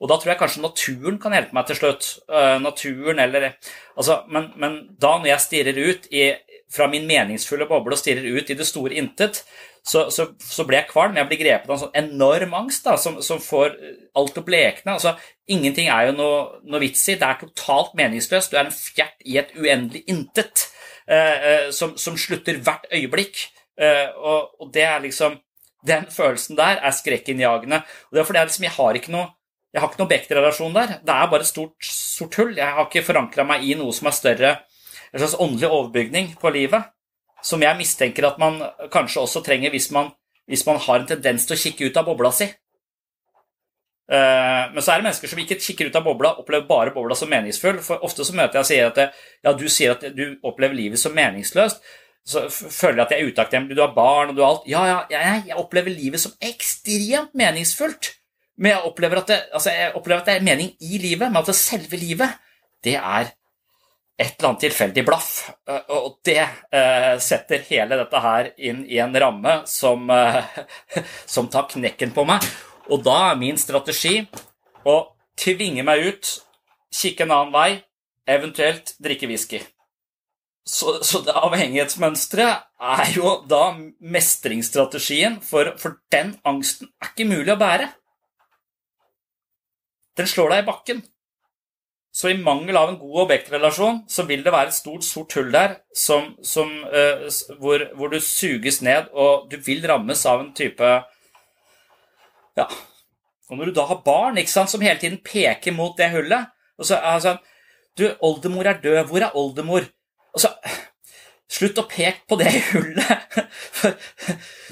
Og 0.00 0.08
da 0.08 0.16
tror 0.16 0.32
jeg 0.32 0.40
kanskje 0.40 0.62
naturen 0.64 1.18
kan 1.20 1.34
hjelpe 1.36 1.56
meg 1.56 1.66
til 1.68 1.76
slutt. 1.76 2.06
Uh, 2.30 2.56
naturen 2.62 3.20
eller 3.20 3.50
altså, 3.50 4.22
men, 4.32 4.48
men, 4.62 4.78
da 5.00 5.16
når 5.18 5.34
jeg 5.34 5.44
stirrer 5.44 5.80
ut 5.90 6.06
i, 6.14 6.30
fra 6.70 6.86
min 6.90 7.06
meningsfulle 7.08 7.66
boble 7.68 7.96
og 7.96 8.00
stirrer 8.00 8.26
ut 8.30 8.50
i 8.50 8.56
det 8.58 8.66
store 8.68 8.96
intet, 9.00 9.42
så, 9.86 10.04
så, 10.12 10.26
så 10.44 10.66
ble 10.68 10.78
jeg 10.78 10.90
kvalm. 10.90 11.16
Jeg 11.16 11.28
blir 11.30 11.40
grepet 11.40 11.70
av 11.70 11.74
en 11.74 11.82
sånn 11.84 11.98
enorm 11.98 12.54
angst 12.58 12.86
da, 12.86 12.96
som, 13.00 13.18
som, 13.24 13.40
får 13.42 13.74
alt 14.18 14.34
til 14.36 14.42
å 14.42 14.46
blekne. 14.46 14.96
Altså, 14.96 15.14
ingenting 15.50 15.88
er 15.92 16.10
jo 16.10 16.16
noe, 16.18 16.42
noe, 16.66 16.82
vits 16.82 17.06
i. 17.08 17.16
Det 17.18 17.26
er 17.26 17.40
totalt 17.40 17.96
meningsløst. 17.98 18.52
Du 18.52 18.58
er 18.58 18.68
en 18.68 18.74
fjert 18.74 19.24
i 19.24 19.38
et 19.40 19.54
uendelig 19.56 20.04
intet 20.12 20.66
eh, 21.08 21.16
eh, 21.36 21.66
som, 21.74 21.96
som, 22.00 22.18
slutter 22.20 22.60
hvert 22.60 22.86
øyeblikk. 22.92 23.46
Eh, 23.80 24.08
og, 24.18 24.52
og, 24.60 24.72
det 24.74 24.84
er 24.84 25.00
liksom 25.06 25.38
Den 25.88 26.02
følelsen 26.12 26.58
der 26.58 26.82
er 26.84 26.92
skrekkinnjagende. 26.92 27.80
Og 28.10 28.16
det 28.16 28.20
er 28.20 28.26
fordi 28.28 28.42
jeg, 28.42 28.50
liksom, 28.50 28.64
jeg 28.68 28.76
har 28.76 28.98
ikke 29.00 29.14
noe 29.16 29.28
jeg 29.70 29.78
har 29.78 29.92
ikke 29.92 30.00
noen 30.00 30.10
Beck-relasjon 30.10 30.74
der. 30.74 30.92
Det 31.06 31.14
er 31.14 31.28
bare 31.30 31.46
et 31.46 31.48
stort 31.48 31.86
sort 31.86 32.34
hull. 32.40 32.56
Jeg 32.58 32.74
har 32.74 32.88
ikke 32.88 33.06
forankra 33.06 33.44
meg 33.46 33.62
i 33.62 33.76
noe 33.78 33.94
som 33.94 34.08
er 34.10 34.16
større, 34.16 34.50
en 35.12 35.22
slags 35.22 35.38
åndelig 35.38 35.68
overbygning 35.68 36.34
på 36.40 36.52
livet 36.54 36.90
som 37.42 37.62
jeg 37.62 37.78
mistenker 37.78 38.26
at 38.28 38.40
man 38.40 38.60
kanskje 38.92 39.22
også 39.22 39.42
trenger 39.44 39.72
hvis 39.72 39.90
man, 39.94 40.10
hvis 40.48 40.66
man 40.66 40.80
har 40.82 41.00
en 41.00 41.08
tendens 41.08 41.46
til 41.46 41.56
å 41.56 41.62
kikke 41.62 41.88
ut 41.88 42.00
av 42.00 42.08
bobla 42.10 42.32
si. 42.36 42.50
Eh, 44.10 44.64
men 44.74 44.82
så 44.82 44.92
er 44.92 45.00
det 45.00 45.06
mennesker 45.06 45.30
som 45.30 45.40
ikke 45.40 45.60
kikker 45.62 45.88
ut 45.88 45.96
av 45.96 46.04
bobla, 46.04 46.34
opplever 46.42 46.68
bare 46.68 46.94
bobla 46.94 47.16
som 47.16 47.30
meningsfull. 47.32 47.80
For 47.84 48.04
ofte 48.06 48.26
så 48.26 48.36
møter 48.36 48.58
jeg 48.58 48.66
og 48.66 48.70
sier 48.70 48.90
at 48.90 49.02
ja, 49.46 49.54
du 49.56 49.66
sier 49.70 49.96
at 49.96 50.06
du 50.16 50.24
opplever 50.46 50.76
livet 50.76 51.00
som 51.00 51.14
meningsløst, 51.16 51.82
så 52.30 52.44
føler 52.50 53.00
jeg 53.00 53.06
at 53.06 53.12
jeg 53.14 53.22
er 53.22 53.32
utakknemlig. 53.32 53.76
Du 53.78 53.84
har 53.84 53.94
barn, 53.96 54.30
og 54.30 54.36
du 54.36 54.42
har 54.44 54.52
alt. 54.52 54.66
Ja, 54.68 54.84
ja, 54.86 54.98
jeg, 55.10 55.44
jeg 55.48 55.58
opplever 55.58 55.94
livet 55.94 56.22
som 56.22 56.34
ekstremt 56.44 57.32
meningsfullt. 57.38 58.12
Men 58.60 58.74
jeg 58.74 58.84
opplever, 58.90 59.22
det, 59.24 59.38
altså 59.56 59.72
jeg 59.72 59.94
opplever 59.96 60.20
at 60.20 60.28
det 60.28 60.34
er 60.36 60.44
mening 60.44 60.74
i 60.84 60.98
livet, 61.00 61.30
men 61.30 61.40
at 61.40 61.48
det 61.48 61.56
selve 61.56 61.96
livet, 61.96 62.34
det 62.84 62.98
er 62.98 63.30
et 64.20 64.34
eller 64.36 64.50
annet 64.50 64.64
tilfeldig 64.66 65.04
blaff. 65.06 65.30
Og 65.96 66.18
det 66.26 66.42
uh, 66.42 67.16
setter 67.22 67.64
hele 67.70 67.98
dette 68.00 68.20
her 68.24 68.50
inn 68.58 68.82
i 68.88 69.00
en 69.00 69.16
ramme 69.22 69.60
som, 69.70 70.10
uh, 70.10 70.44
som 71.34 71.48
tar 71.52 71.70
knekken 71.72 72.12
på 72.16 72.26
meg. 72.28 72.44
Og 72.90 73.04
da 73.06 73.30
er 73.30 73.40
min 73.40 73.58
strategi 73.60 74.18
å 74.88 74.96
tvinge 75.40 75.84
meg 75.86 76.06
ut, 76.08 76.32
kikke 76.92 77.24
en 77.24 77.36
annen 77.36 77.54
vei, 77.54 77.70
eventuelt 78.30 78.94
drikke 79.02 79.28
whisky. 79.30 79.62
Så, 80.66 81.00
så 81.06 81.22
det 81.24 81.34
avhengighetsmønsteret 81.34 82.66
er 82.92 83.14
jo 83.14 83.38
da 83.48 83.72
mestringsstrategien, 83.98 85.40
for, 85.42 85.72
for 85.80 85.98
den 86.12 86.34
angsten 86.46 86.90
er 87.00 87.10
ikke 87.12 87.28
mulig 87.30 87.54
å 87.54 87.60
bære. 87.60 87.88
Den 90.20 90.28
slår 90.28 90.52
deg 90.52 90.62
i 90.62 90.68
bakken. 90.68 91.02
Så 92.12 92.32
i 92.32 92.38
mangel 92.38 92.76
av 92.76 92.90
en 92.90 92.98
god 92.98 93.24
objektrelasjon 93.26 94.00
så 94.10 94.24
vil 94.26 94.42
det 94.42 94.52
være 94.52 94.72
et 94.72 94.76
stort, 94.76 95.04
sort 95.06 95.34
hull 95.38 95.52
der 95.54 95.76
som, 95.94 96.32
som, 96.42 96.72
uh, 96.90 97.28
hvor, 97.62 97.84
hvor, 97.94 98.10
du 98.10 98.18
suges 98.24 98.80
ned, 98.82 99.12
og 99.14 99.46
du 99.50 99.60
vil 99.62 99.84
rammes 99.86 100.26
av 100.26 100.42
en 100.44 100.54
type 100.54 100.94
Ja. 102.58 102.66
Og 103.50 103.58
når 103.58 103.70
du 103.70 103.78
da 103.78 103.84
har 103.86 104.02
barn 104.04 104.38
ikke 104.38 104.52
sant, 104.52 104.70
som 104.70 104.82
hele 104.82 104.98
tiden 104.98 105.22
peker 105.22 105.74
mot 105.74 105.94
det 105.98 106.10
hullet 106.12 106.50
og 106.80 106.88
så 106.88 106.98
er 106.98 107.24
sånn 107.24 107.40
Du, 107.98 108.06
oldemor 108.24 108.68
er 108.70 108.78
død. 108.80 109.02
Hvor 109.10 109.24
er 109.26 109.36
oldemor? 109.36 109.88
Og 110.34 110.42
så 110.42 110.54
Slutt 111.50 111.80
å 111.82 111.88
peke 111.90 112.22
på 112.30 112.36
det 112.38 112.50
hullet. 112.70 113.40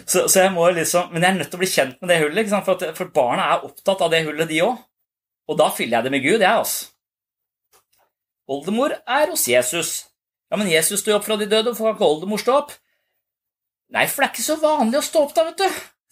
så, 0.06 0.28
så, 0.28 0.44
jeg 0.44 0.52
må 0.54 0.68
liksom, 0.76 1.08
Men 1.10 1.24
jeg 1.24 1.30
er 1.30 1.38
nødt 1.40 1.50
til 1.50 1.58
å 1.58 1.62
bli 1.64 1.70
kjent 1.72 1.96
med 1.98 2.12
det 2.12 2.20
hullet, 2.22 2.52
for, 2.54 2.78
at, 2.78 2.94
for 2.94 3.10
barna 3.14 3.48
er 3.50 3.66
opptatt 3.66 4.04
av 4.06 4.12
det 4.14 4.22
hullet, 4.28 4.46
de 4.46 4.60
òg. 4.62 4.78
Og 5.50 5.58
da 5.58 5.66
fyller 5.74 5.98
jeg 5.98 6.06
det 6.06 6.12
med 6.14 6.22
Gud, 6.22 6.36
jeg, 6.38 6.52
altså. 6.52 6.92
Oldemor 8.48 8.94
er 9.04 9.28
hos 9.32 9.46
Jesus. 9.48 10.06
Ja, 10.48 10.56
men 10.56 10.70
Jesus 10.70 11.02
sto 11.02 11.12
opp 11.16 11.26
fra 11.26 11.36
de 11.36 11.48
døde, 11.48 11.70
hvorfor 11.70 11.90
kan 11.90 11.98
ikke 11.98 12.08
oldemor 12.08 12.40
stå 12.40 12.54
opp? 12.62 12.72
Nei, 13.92 14.06
for 14.08 14.22
det 14.22 14.28
er 14.28 14.34
ikke 14.34 14.46
så 14.46 14.56
vanlig 14.60 15.00
å 15.00 15.04
stå 15.04 15.24
opp 15.26 15.34
da, 15.36 15.44
vet 15.48 15.60
du. 15.60 15.68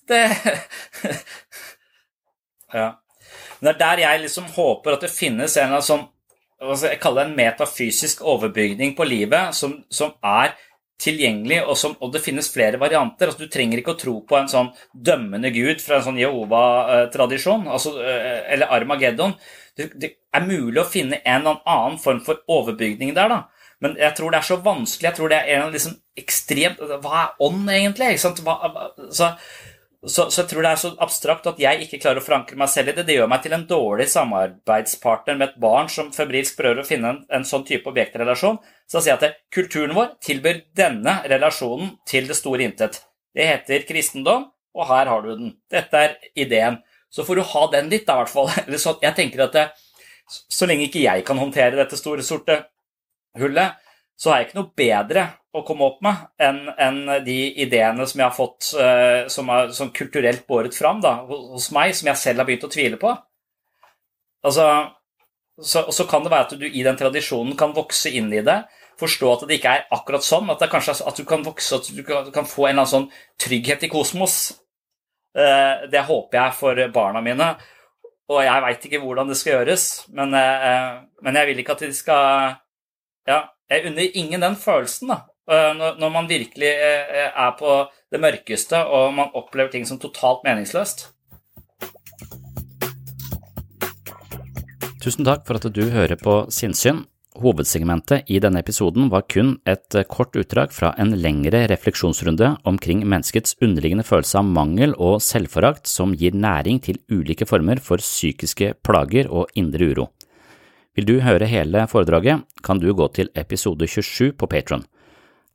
Det 0.06 0.22
Ja. 2.76 2.90
Men 3.60 3.70
det 3.70 3.72
er 3.72 3.80
der 3.80 4.02
jeg 4.04 4.22
liksom 4.26 4.50
håper 4.52 4.96
at 4.96 5.06
det 5.06 5.10
finnes 5.12 5.56
en 5.58 5.74
sånn 5.82 6.04
Jeg 6.60 7.00
kaller 7.02 7.24
det 7.24 7.30
en 7.30 7.36
metafysisk 7.38 8.22
overbygning 8.24 8.94
på 8.96 9.04
livet 9.08 9.56
som, 9.56 9.74
som 9.92 10.14
er 10.24 10.54
tilgjengelig, 11.00 11.58
og, 11.66 11.74
som, 11.76 11.92
og, 12.00 12.12
det 12.14 12.22
finnes 12.24 12.48
flere 12.48 12.80
varianter. 12.80 13.28
Altså, 13.28 13.44
du 13.44 13.52
trenger 13.52 13.82
ikke 13.82 13.92
å 13.92 14.00
tro 14.00 14.14
på 14.24 14.38
en 14.38 14.48
sånn 14.48 14.70
dømmende 14.92 15.50
gud 15.52 15.82
fra 15.84 15.98
en 15.98 16.06
sånn 16.06 16.20
Jehova-tradisjon, 16.22 17.66
altså, 17.68 17.92
eh, 18.00 18.46
eller 18.54 18.72
Armageddon. 18.72 19.36
Det, 19.76 20.10
er 20.32 20.48
mulig 20.48 20.80
å 20.80 20.88
finne 20.88 21.20
en 21.22 21.42
eller 21.42 21.62
annen 21.68 22.00
form 22.00 22.22
for 22.24 22.40
overbygning 22.48 23.14
der, 23.16 23.32
da. 23.32 23.42
Men 23.84 23.96
jeg 24.00 24.16
tror 24.16 24.32
det 24.32 24.40
er 24.40 24.48
så 24.48 24.56
vanskelig. 24.64 25.10
Jeg 25.10 25.18
tror 25.18 25.32
det 25.32 25.38
er 25.38 25.58
en 25.60 25.72
liksom 25.74 25.96
ekstremt 26.16 26.78
Hva 26.80 27.16
er 27.22 27.42
ånd, 27.44 27.66
egentlig? 27.68 28.14
Hva, 28.46 28.54
så, 29.12 29.28
så, 30.00 30.30
så, 30.30 30.40
jeg 30.40 30.48
tror 30.48 30.64
det 30.64 30.70
er 30.70 30.80
så 30.80 30.92
abstrakt 31.04 31.48
at 31.50 31.60
jeg 31.60 31.84
ikke 31.84 32.00
klarer 32.00 32.22
å 32.22 32.24
forankre 32.24 32.56
meg 32.60 32.72
selv 32.72 32.92
i 32.92 32.96
det. 32.96 33.04
Det 33.08 33.18
gjør 33.18 33.28
meg 33.32 33.44
til 33.44 33.56
en 33.56 33.66
dårlig 33.68 34.08
samarbeidspartner 34.14 35.36
med 35.36 35.50
et 35.50 35.60
barn 35.60 35.92
som 35.92 36.08
febrilsk 36.14 36.56
prøver 36.56 36.80
å 36.80 36.88
finne 36.88 37.12
en, 37.12 37.22
en 37.28 37.46
sånn 37.48 37.66
type 37.68 37.90
objektrelasjon. 37.92 38.62
Så 38.88 39.02
sier 39.02 39.16
jeg 39.16 39.34
at 39.34 39.40
kulturen 39.52 39.96
vår 39.98 40.14
tilbyr 40.24 40.64
denne 40.78 41.18
relasjonen 41.28 41.98
til 42.08 42.30
det 42.30 42.38
store 42.40 42.64
intet. 42.64 43.02
Det 43.36 43.44
heter 43.44 43.84
kristendom, 43.88 44.48
og 44.76 44.88
her 44.88 45.12
har 45.12 45.24
du 45.24 45.34
den. 45.34 45.56
Dette 45.72 46.00
er 46.00 46.16
ideen. 46.32 46.80
Så 47.12 47.24
får 47.24 47.38
du 47.38 47.46
ha 47.54 47.64
den 47.72 47.90
litt, 47.92 48.06
da, 48.08 48.16
i 48.16 48.24
hvert 48.24 48.32
fall. 48.32 48.50
Jeg 49.06 49.14
tenker 49.16 49.46
at 49.46 49.56
det, 49.56 49.66
så 50.26 50.66
lenge 50.66 50.88
ikke 50.88 51.04
jeg 51.04 51.22
kan 51.26 51.38
håndtere 51.38 51.78
dette 51.78 51.98
store, 51.98 52.24
sorte 52.26 52.58
hullet, 53.38 53.76
så 54.18 54.32
har 54.32 54.40
jeg 54.40 54.48
ikke 54.48 54.58
noe 54.58 54.72
bedre 54.80 55.22
å 55.56 55.62
komme 55.64 55.86
opp 55.86 55.98
med 56.04 56.22
enn 56.42 56.62
en 56.80 57.00
de 57.24 57.36
ideene 57.62 58.06
som 58.08 58.20
jeg 58.20 58.26
har 58.26 58.36
fått 58.36 58.70
uh, 58.80 59.28
som 59.32 59.50
er 59.52 59.72
som 59.76 59.92
kulturelt 59.94 60.46
båret 60.48 60.76
fram 60.76 61.02
da, 61.04 61.18
hos 61.28 61.68
meg, 61.76 61.92
som 61.96 62.08
jeg 62.10 62.20
selv 62.22 62.42
har 62.42 62.48
begynt 62.48 62.64
å 62.64 62.72
tvile 62.72 63.00
på. 63.00 63.12
Altså, 64.46 64.66
så, 65.60 65.84
så, 65.92 66.06
kan 66.08 66.24
det 66.24 66.32
være 66.32 66.48
at 66.48 66.56
du 66.60 66.66
i 66.66 66.84
den 66.84 66.98
tradisjonen 66.98 67.56
kan 67.60 67.76
vokse 67.76 68.12
inn 68.12 68.32
i 68.32 68.44
det, 68.44 68.58
forstå 69.00 69.32
at 69.32 69.46
det 69.48 69.58
ikke 69.58 69.74
er 69.76 69.86
akkurat 69.92 70.24
sånn, 70.24 70.48
at 70.52 70.64
kanskje 70.72 70.96
at 71.04 71.20
du 71.20 71.24
kan 71.28 71.44
vokse, 71.44 71.76
at 71.76 71.88
du 71.92 72.02
kan 72.06 72.48
få 72.48 72.66
en 72.66 72.76
eller 72.76 72.84
annen 72.86 72.92
sånn 72.92 73.10
trygghet 73.42 73.84
i 73.84 73.92
kosmos. 73.92 74.56
Uh, 75.36 75.86
det 75.92 76.06
håper 76.08 76.40
jeg 76.40 76.56
for 76.56 76.82
barna 76.94 77.20
mine. 77.24 77.52
Og 78.32 78.42
jeg 78.42 78.62
veit 78.64 78.86
ikke 78.88 79.02
hvordan 79.02 79.28
det 79.30 79.36
skal 79.38 79.58
gjøres, 79.58 79.84
men, 80.16 80.34
uh, 80.34 81.04
men 81.22 81.38
jeg 81.38 81.50
vil 81.50 81.62
ikke 81.62 81.76
at 81.76 81.86
de 81.86 81.92
skal 81.94 82.56
Ja, 83.26 83.40
jeg 83.70 83.88
unner 83.88 84.18
ingen 84.18 84.42
den 84.42 84.54
følelsen, 84.58 85.10
da. 85.10 85.24
Eh, 85.46 85.74
når 85.98 86.10
man 86.10 86.28
virkelig 86.28 86.68
eh, 86.68 87.28
er 87.30 87.52
på 87.58 87.74
det 88.10 88.18
mørkeste 88.18 88.80
og 88.82 89.12
man 89.14 89.34
opplever 89.34 89.70
ting 89.70 89.84
som 89.86 89.98
totalt 90.02 90.42
meningsløst. 90.42 91.06
Tusen 95.04 95.26
takk 95.28 95.44
for 95.46 95.54
at 95.54 95.68
du 95.70 95.84
hører 95.94 96.18
på 96.18 96.40
Sinnsyn. 96.50 97.04
Hovedsegmentet 97.36 98.30
i 98.32 98.38
denne 98.40 98.62
episoden 98.62 99.10
var 99.12 99.26
kun 99.28 99.56
et 99.68 99.94
eh, 99.94 100.06
kort 100.08 100.36
utdrag 100.38 100.72
fra 100.72 100.94
en 101.00 101.12
lengre 101.20 101.66
refleksjonsrunde 101.68 102.54
omkring 102.64 103.02
menneskets 103.04 103.58
underliggende 103.60 104.06
følelse 104.08 104.40
av 104.40 104.48
mangel 104.48 104.94
og 104.96 105.20
selvforakt 105.24 105.90
som 105.90 106.14
gir 106.16 106.36
næring 106.36 106.80
til 106.86 107.00
ulike 107.12 107.48
former 107.48 107.82
for 107.82 108.00
psykiske 108.00 108.72
plager 108.86 109.28
og 109.28 109.52
indre 109.54 109.90
uro. 109.92 110.06
Vil 110.96 111.08
du 111.10 111.18
høre 111.20 111.48
hele 111.50 111.84
foredraget, 111.92 112.46
kan 112.64 112.80
du 112.80 112.88
gå 112.96 113.10
til 113.12 113.28
episode 113.36 113.84
27 113.84 114.32
på 114.32 114.48
Patron. 114.48 114.86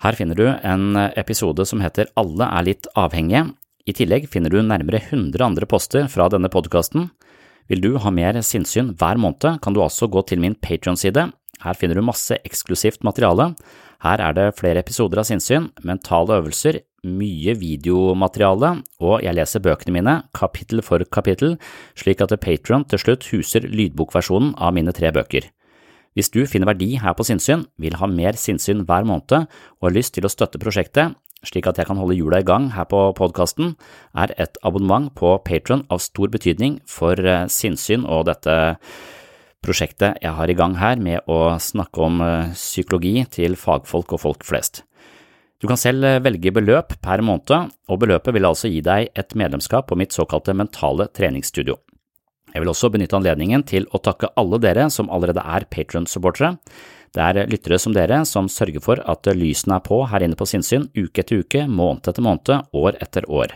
Her 0.06 0.14
finner 0.18 0.38
du 0.38 0.46
en 0.46 0.96
episode 1.18 1.66
som 1.66 1.82
heter 1.82 2.14
Alle 2.18 2.46
er 2.46 2.70
litt 2.70 2.88
avhengige. 2.94 3.48
I 3.90 3.94
tillegg 3.98 4.30
finner 4.30 4.54
du 4.54 4.62
nærmere 4.62 5.02
100 5.02 5.42
andre 5.46 5.66
poster 5.66 6.06
fra 6.14 6.30
denne 6.30 6.50
podkasten. 6.54 7.10
Vil 7.70 7.82
du 7.82 7.96
ha 7.98 8.14
mer 8.14 8.38
sinnssyn 8.46 8.94
hver 9.00 9.18
måned, 9.18 9.62
kan 9.62 9.74
du 9.74 9.82
altså 9.82 10.10
gå 10.12 10.22
til 10.30 10.42
min 10.42 10.58
Patron-side. 10.58 11.32
Her 11.62 11.78
finner 11.78 11.98
du 11.98 12.06
masse 12.06 12.38
eksklusivt 12.42 13.06
materiale. 13.06 13.52
Her 14.02 14.22
er 14.24 14.34
det 14.38 14.48
flere 14.58 14.82
episoder 14.82 15.22
av 15.22 15.28
sinnssyn, 15.30 15.70
mentale 15.86 16.40
øvelser, 16.42 16.82
mye 17.06 17.56
videomateriale, 17.58 18.76
og 19.02 19.24
jeg 19.26 19.38
leser 19.38 19.64
bøkene 19.66 19.96
mine 19.96 20.16
kapittel 20.38 20.82
for 20.86 21.06
kapittel, 21.14 21.58
slik 21.98 22.22
at 22.22 22.34
Patron 22.42 22.86
til 22.86 23.02
slutt 23.02 23.30
huser 23.32 23.66
lydbokversjonen 23.66 24.56
av 24.58 24.74
mine 24.78 24.94
tre 24.94 25.14
bøker. 25.14 25.50
Hvis 26.18 26.32
du 26.34 26.44
finner 26.50 26.68
verdi 26.68 26.98
her 27.00 27.16
på 27.16 27.24
sinnssyn, 27.24 27.66
vil 27.80 27.96
ha 28.02 28.10
mer 28.10 28.36
sinnssyn 28.38 28.84
hver 28.88 29.06
måned 29.08 29.46
og 29.46 29.86
har 29.86 29.96
lyst 29.96 30.18
til 30.18 30.28
å 30.28 30.34
støtte 30.34 30.60
prosjektet, 30.60 31.16
slik 31.48 31.70
at 31.70 31.80
jeg 31.80 31.88
kan 31.90 31.98
holde 31.98 32.18
hjula 32.18 32.42
i 32.42 32.46
gang 32.46 32.70
her 32.76 32.86
på 32.90 33.00
podkasten, 33.18 33.76
er 34.14 34.34
et 34.38 34.60
abonnement 34.68 35.10
på 35.18 35.38
Patron 35.46 35.86
av 35.90 36.04
stor 36.04 36.30
betydning 36.34 36.82
for 36.90 37.18
eh, 37.18 37.48
sinnssyn 37.50 38.06
og 38.06 38.28
dette 38.30 38.58
prosjektet 39.62 40.18
jeg 40.24 40.34
har 40.38 40.50
i 40.50 40.56
gang 40.58 40.76
her 40.82 41.02
med 41.02 41.28
å 41.30 41.58
snakke 41.62 42.02
om 42.02 42.22
eh, 42.26 42.54
psykologi 42.58 43.22
til 43.30 43.58
fagfolk 43.60 44.18
og 44.18 44.24
folk 44.24 44.48
flest. 44.48 44.84
Du 45.62 45.68
kan 45.70 45.78
selv 45.78 46.08
eh, 46.08 46.20
velge 46.24 46.54
beløp 46.56 46.98
per 47.06 47.22
måned, 47.22 47.70
og 47.88 48.02
beløpet 48.02 48.34
vil 48.34 48.50
altså 48.50 48.72
gi 48.72 48.82
deg 48.86 49.12
et 49.14 49.36
medlemskap 49.38 49.88
på 49.90 49.98
mitt 50.00 50.16
såkalte 50.18 50.56
mentale 50.58 51.08
treningsstudio. 51.14 51.78
Jeg 52.52 52.64
vil 52.64 52.72
også 52.74 52.90
benytte 52.92 53.16
anledningen 53.16 53.64
til 53.64 53.86
å 53.94 54.02
takke 54.04 54.34
alle 54.36 54.60
dere 54.60 54.90
som 54.92 55.12
allerede 55.14 55.44
er 55.46 55.70
Patron-supportere. 55.72 56.58
Det 57.16 57.24
er 57.24 57.48
lyttere 57.52 57.80
som 57.80 57.94
dere 57.96 58.24
som 58.28 58.50
sørger 58.52 58.84
for 58.84 59.00
at 59.08 59.30
lysene 59.38 59.78
er 59.78 59.86
på 59.86 60.02
her 60.12 60.26
inne 60.26 60.40
på 60.40 60.48
sinnssyn 60.50 60.90
uke 60.98 61.24
etter 61.24 61.46
uke, 61.46 61.68
måned 61.70 62.10
etter 62.12 62.26
måned, 62.26 62.72
år 62.76 62.98
etter 63.04 63.28
år. 63.32 63.56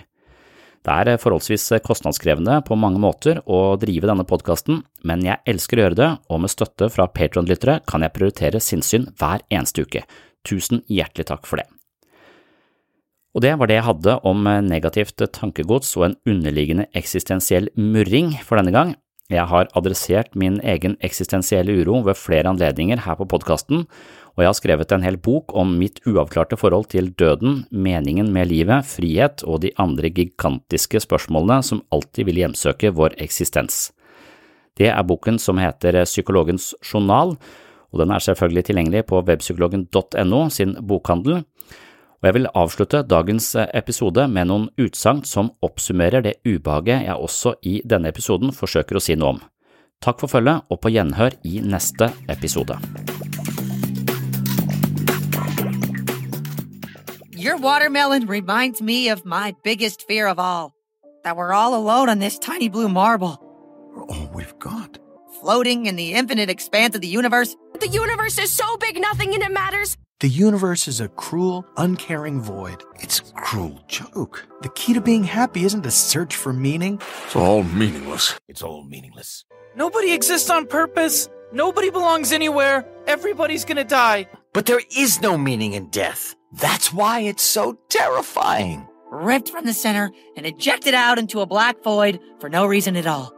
Det 0.85 0.93
er 0.93 1.17
forholdsvis 1.17 1.71
kostnadskrevende 1.81 2.59
på 2.67 2.75
mange 2.77 2.99
måter 3.01 3.39
å 3.49 3.73
drive 3.81 4.05
denne 4.05 4.25
podkasten, 4.27 4.83
men 5.01 5.23
jeg 5.25 5.41
elsker 5.49 5.79
å 5.79 5.87
gjøre 5.87 5.97
det, 5.97 6.09
og 6.29 6.43
med 6.43 6.53
støtte 6.53 6.91
fra 6.93 7.07
Patron-lyttere 7.09 7.79
kan 7.89 8.05
jeg 8.05 8.13
prioritere 8.13 8.61
sinnssyn 8.61 9.07
hver 9.17 9.41
eneste 9.49 9.81
uke. 9.81 10.03
Tusen 10.45 10.83
hjertelig 10.85 11.25
takk 11.31 11.49
for 11.49 11.57
det. 11.57 11.65
Og 13.35 13.41
det 13.43 13.55
var 13.59 13.67
det 13.67 13.79
jeg 13.79 13.87
hadde 13.89 14.13
om 14.29 14.45
eh, 14.47 14.61
negativt 14.63 15.25
tankegods 15.35 15.89
og 15.97 16.05
en 16.07 16.19
underliggende 16.29 16.85
eksistensiell 16.95 17.71
murring 17.75 18.35
for 18.45 18.61
denne 18.61 18.71
gang. 18.75 18.93
Jeg 19.33 19.49
har 19.49 19.71
adressert 19.73 20.37
min 20.37 20.59
egen 20.61 20.99
eksistensielle 21.03 21.73
uro 21.81 22.03
ved 22.05 22.19
flere 22.19 22.51
anledninger 22.53 23.01
her 23.07 23.17
på 23.17 23.25
podkasten, 23.33 23.87
og 24.35 24.43
jeg 24.43 24.49
har 24.49 24.57
skrevet 24.57 24.91
en 24.91 25.03
hel 25.05 25.15
bok 25.23 25.53
om 25.55 25.77
mitt 25.79 26.01
uavklarte 26.07 26.57
forhold 26.59 26.89
til 26.91 27.13
døden, 27.15 27.63
meningen 27.71 28.33
med 28.35 28.51
livet, 28.51 28.83
frihet 28.87 29.45
og 29.47 29.61
de 29.63 29.71
andre 29.79 30.11
gigantiske 30.11 30.99
spørsmålene 31.05 31.61
som 31.63 31.83
alltid 31.95 32.27
vil 32.27 32.41
hjemsøke 32.43 32.91
vår 32.95 33.15
eksistens. 33.23 33.93
Det 34.75 34.89
er 34.91 35.07
boken 35.07 35.39
som 35.39 35.59
heter 35.61 36.01
Psykologens 36.03 36.73
journal, 36.83 37.37
og 37.95 38.01
den 38.01 38.11
er 38.11 38.19
selvfølgelig 38.19 38.65
tilgjengelig 38.67 39.05
på 39.07 39.21
webpsykologen.no 39.23 40.41
sin 40.51 40.75
bokhandel. 40.83 41.45
Og 42.19 42.27
jeg 42.27 42.35
vil 42.35 42.51
avslutte 42.51 43.03
dagens 43.07 43.53
episode 43.71 44.27
med 44.27 44.49
noen 44.51 44.67
utsagn 44.81 45.23
som 45.23 45.53
oppsummerer 45.63 46.25
det 46.25 46.37
ubehaget 46.43 47.07
jeg 47.07 47.15
også 47.15 47.55
i 47.63 47.77
denne 47.87 48.11
episoden 48.11 48.51
forsøker 48.51 48.99
å 48.99 49.03
si 49.03 49.15
noe 49.15 49.37
om. 49.37 49.41
Takk 50.03 50.19
for 50.19 50.27
følget, 50.27 50.67
og 50.67 50.81
på 50.83 50.91
gjenhør 50.91 51.39
i 51.47 51.61
neste 51.63 52.11
episode. 52.27 52.75
Your 57.45 57.57
watermelon 57.57 58.25
reminds 58.25 58.81
me 58.81 59.09
of 59.09 59.23
my 59.23 59.53
biggest 59.63 60.07
fear 60.07 60.25
of 60.25 60.39
all 60.39 60.73
that 61.23 61.37
we're 61.37 61.53
all 61.53 61.75
alone 61.75 62.09
on 62.09 62.17
this 62.17 62.39
tiny 62.39 62.69
blue 62.69 62.89
marble. 62.89 63.39
We're 63.93 64.05
All 64.05 64.31
we've 64.33 64.57
got. 64.57 64.97
Floating 65.41 65.85
in 65.85 65.95
the 65.95 66.13
infinite 66.13 66.49
expanse 66.49 66.95
of 66.95 67.01
the 67.01 67.07
universe. 67.07 67.55
The 67.79 67.87
universe 67.87 68.39
is 68.39 68.49
so 68.49 68.77
big, 68.77 68.99
nothing 68.99 69.33
in 69.33 69.43
it 69.43 69.51
matters. 69.51 69.95
The 70.21 70.27
universe 70.27 70.87
is 70.87 70.99
a 70.99 71.07
cruel, 71.07 71.67
uncaring 71.77 72.41
void. 72.41 72.83
It's 72.95 73.19
a 73.19 73.33
cruel 73.33 73.79
joke. 73.87 74.47
The 74.63 74.69
key 74.69 74.95
to 74.95 75.01
being 75.01 75.23
happy 75.23 75.65
isn't 75.65 75.83
to 75.83 75.91
search 75.91 76.35
for 76.35 76.51
meaning. 76.51 76.99
It's 77.25 77.35
all 77.35 77.61
meaningless. 77.61 78.39
It's 78.47 78.63
all 78.63 78.83
meaningless. 78.85 79.45
Nobody 79.75 80.13
exists 80.13 80.49
on 80.49 80.65
purpose. 80.65 81.29
Nobody 81.53 81.91
belongs 81.91 82.31
anywhere. 82.31 82.87
Everybody's 83.05 83.65
gonna 83.65 83.83
die. 83.83 84.27
But 84.51 84.65
there 84.65 84.81
is 84.97 85.21
no 85.21 85.37
meaning 85.37 85.73
in 85.73 85.89
death. 85.89 86.35
That's 86.55 86.93
why 86.93 87.19
it's 87.21 87.43
so 87.43 87.77
terrifying. 87.89 88.87
Ripped 89.11 89.49
from 89.49 89.65
the 89.65 89.73
center 89.73 90.11
and 90.37 90.45
ejected 90.45 90.93
out 90.93 91.19
into 91.19 91.41
a 91.41 91.45
black 91.45 91.83
void 91.83 92.19
for 92.39 92.49
no 92.49 92.65
reason 92.65 92.95
at 92.95 93.05
all. 93.05 93.33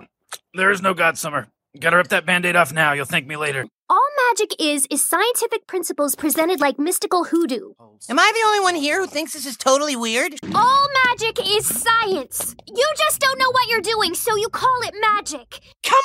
There 0.53 0.69
is 0.71 0.81
no 0.81 0.93
God, 0.93 1.17
Summer. 1.17 1.47
Gotta 1.79 1.97
rip 1.97 2.09
that 2.09 2.25
band 2.25 2.45
aid 2.45 2.55
off 2.55 2.71
now. 2.71 2.93
You'll 2.93 3.05
thank 3.05 3.27
me 3.27 3.35
later. 3.35 3.65
All 3.89 4.07
magic 4.29 4.55
is, 4.59 4.85
is 4.91 5.07
scientific 5.07 5.65
principles 5.65 6.15
presented 6.15 6.59
like 6.59 6.77
mystical 6.77 7.23
hoodoo. 7.23 7.73
Am 8.09 8.19
I 8.19 8.31
the 8.35 8.47
only 8.47 8.59
one 8.59 8.75
here 8.75 8.99
who 8.99 9.07
thinks 9.07 9.33
this 9.33 9.45
is 9.45 9.57
totally 9.57 9.95
weird? 9.95 10.33
All 10.53 10.87
magic 11.05 11.39
is 11.45 11.65
science. 11.65 12.55
You 12.67 12.87
just 12.97 13.19
don't 13.19 13.39
know 13.39 13.51
what 13.51 13.67
you're 13.67 13.81
doing, 13.81 14.13
so 14.13 14.35
you 14.35 14.49
call 14.49 14.81
it 14.83 14.93
magic. 14.99 15.59
Come 15.83 16.03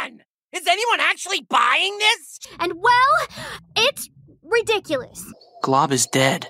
on! 0.00 0.22
Is 0.52 0.66
anyone 0.66 1.00
actually 1.00 1.42
buying 1.42 1.98
this? 1.98 2.38
And 2.60 2.74
well, 2.80 3.44
it's 3.76 4.08
ridiculous. 4.42 5.24
Glob 5.66 5.90
is 5.90 6.06
dead. 6.06 6.46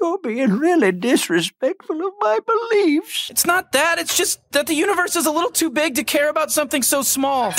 You're 0.00 0.18
being 0.18 0.58
really 0.58 0.90
disrespectful 0.90 2.04
of 2.04 2.12
my 2.18 2.40
beliefs. 2.44 3.30
It's 3.30 3.46
not 3.46 3.70
that, 3.70 4.00
it's 4.00 4.16
just 4.16 4.40
that 4.50 4.66
the 4.66 4.74
universe 4.74 5.14
is 5.14 5.24
a 5.24 5.30
little 5.30 5.52
too 5.52 5.70
big 5.70 5.94
to 5.94 6.02
care 6.02 6.28
about 6.28 6.50
something 6.50 6.82
so 6.82 7.02
small. 7.02 7.54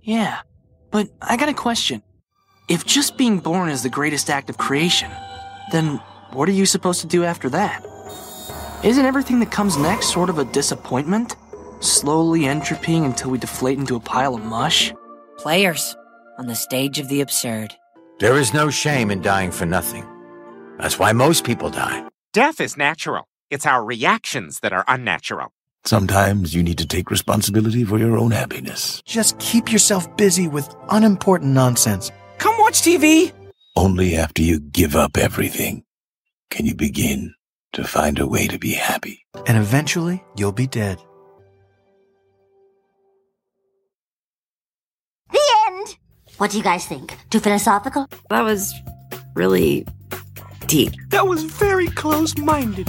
Yeah, 0.00 0.42
but 0.92 1.08
I 1.20 1.36
got 1.36 1.48
a 1.48 1.52
question. 1.52 2.00
If 2.68 2.86
just 2.86 3.18
being 3.18 3.40
born 3.40 3.70
is 3.70 3.82
the 3.82 3.88
greatest 3.88 4.30
act 4.30 4.48
of 4.48 4.56
creation, 4.56 5.10
then 5.72 5.96
what 6.30 6.48
are 6.48 6.52
you 6.52 6.64
supposed 6.64 7.00
to 7.00 7.08
do 7.08 7.24
after 7.24 7.48
that? 7.48 7.84
Isn't 8.84 9.04
everything 9.04 9.40
that 9.40 9.50
comes 9.50 9.76
next 9.76 10.12
sort 10.12 10.30
of 10.30 10.38
a 10.38 10.44
disappointment? 10.44 11.34
Slowly 11.80 12.42
entropying 12.42 13.04
until 13.04 13.32
we 13.32 13.38
deflate 13.38 13.80
into 13.80 13.96
a 13.96 14.00
pile 14.00 14.36
of 14.36 14.44
mush? 14.44 14.92
Players 15.38 15.96
on 16.38 16.46
the 16.46 16.54
stage 16.54 17.00
of 17.00 17.08
the 17.08 17.20
absurd. 17.20 17.74
There 18.18 18.38
is 18.38 18.54
no 18.54 18.70
shame 18.70 19.10
in 19.10 19.20
dying 19.20 19.50
for 19.50 19.66
nothing. 19.66 20.06
That's 20.78 20.98
why 20.98 21.12
most 21.12 21.44
people 21.44 21.70
die. 21.70 22.08
Death 22.32 22.60
is 22.60 22.76
natural. 22.76 23.28
It's 23.50 23.66
our 23.66 23.84
reactions 23.84 24.60
that 24.60 24.72
are 24.72 24.84
unnatural. 24.88 25.52
Sometimes 25.84 26.54
you 26.54 26.62
need 26.62 26.78
to 26.78 26.86
take 26.86 27.10
responsibility 27.10 27.84
for 27.84 27.98
your 27.98 28.16
own 28.16 28.30
happiness. 28.30 29.02
Just 29.04 29.38
keep 29.38 29.72
yourself 29.72 30.16
busy 30.16 30.46
with 30.46 30.74
unimportant 30.90 31.52
nonsense. 31.52 32.12
Come 32.38 32.54
watch 32.58 32.82
TV! 32.82 33.32
Only 33.74 34.14
after 34.14 34.42
you 34.42 34.60
give 34.60 34.94
up 34.94 35.16
everything 35.16 35.84
can 36.50 36.66
you 36.66 36.74
begin 36.74 37.34
to 37.72 37.82
find 37.84 38.18
a 38.18 38.26
way 38.26 38.46
to 38.46 38.58
be 38.58 38.74
happy. 38.74 39.24
And 39.46 39.56
eventually, 39.58 40.22
you'll 40.36 40.52
be 40.52 40.66
dead. 40.66 41.02
What 46.42 46.50
do 46.50 46.58
you 46.58 46.64
guys 46.64 46.84
think? 46.84 47.16
Too 47.30 47.38
philosophical? 47.38 48.08
That 48.28 48.42
was 48.42 48.74
really 49.36 49.86
deep. 50.66 50.92
That 51.10 51.28
was 51.28 51.44
very 51.44 51.86
close 51.86 52.36
minded. 52.36 52.88